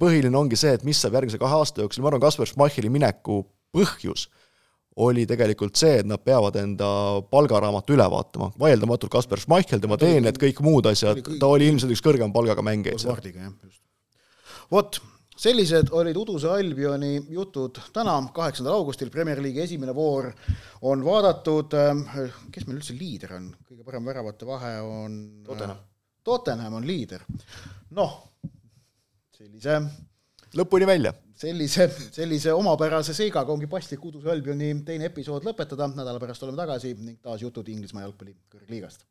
põhiline 0.00 0.38
ongi 0.38 0.58
see, 0.58 0.74
et 0.76 0.84
mis 0.86 0.98
saab 1.02 1.18
järgmise 1.18 1.40
kahe 1.42 1.60
aasta 1.60 1.84
jooksul, 1.84 2.04
ma 2.04 2.12
arvan, 2.12 2.24
Kaspar 2.24 2.48
Schmeicheli 2.50 2.90
mineku 2.92 3.42
põhjus 3.74 4.28
oli 4.96 5.26
tegelikult 5.28 5.76
see, 5.76 5.98
et 6.00 6.06
nad 6.08 6.22
peavad 6.24 6.56
enda 6.56 6.86
palgaraamatu 7.30 7.96
üle 7.96 8.06
vaatama, 8.12 8.48
vaieldamatult 8.60 9.12
Kaspar 9.12 9.42
Schmeichel, 9.42 9.82
tema 9.82 9.98
teened, 10.00 10.38
kõik 10.40 10.62
muud 10.64 10.88
asjad, 10.88 11.20
ta 11.40 11.50
oli 11.52 11.68
ilmselt 11.68 11.92
üks 11.92 12.04
kõrgema 12.04 12.32
palgaga 12.32 12.64
mängijaid 12.64 13.04
seal. 13.04 13.20
vot, 14.72 14.98
sellised 15.36 15.92
olid 15.92 16.16
Uduse 16.16 16.48
Albioni 16.48 17.18
jutud. 17.34 17.82
Täna, 17.92 18.16
kaheksandal 18.34 18.78
augustil, 18.78 19.12
Premier 19.12 19.42
League'i 19.44 19.66
esimene 19.66 19.92
voor 19.94 20.30
on 20.88 21.04
vaadatud, 21.04 21.76
kes 22.54 22.64
meil 22.64 22.80
üldse 22.80 22.96
liider 22.96 23.36
on, 23.36 23.52
kõige 23.68 23.84
parem 23.84 24.08
väravate 24.08 24.48
vahe 24.48 24.72
on 24.80 25.20
Tottenham 25.44 25.84
Tottenham 26.26 26.74
on 26.80 26.86
liider. 26.86 27.22
noh, 27.96 28.16
sellise 29.36 29.78
lõpuni 30.56 30.88
välja. 30.88 31.12
sellise, 31.36 31.84
sellise 32.16 32.52
omapärase 32.56 33.14
seigaga 33.14 33.52
ongi 33.52 33.66
paslik 33.68 34.04
Uduse 34.08 34.30
Albioni 34.32 34.70
teine 34.84 35.10
episood 35.10 35.44
lõpetada, 35.44 35.90
nädala 35.92 36.22
pärast 36.22 36.42
oleme 36.46 36.56
tagasi 36.62 36.94
ning 36.96 37.20
taas 37.22 37.42
jutud 37.44 37.68
Inglismaa 37.68 38.06
jalgpalli 38.06 38.32
kõrgliigast 38.52 39.04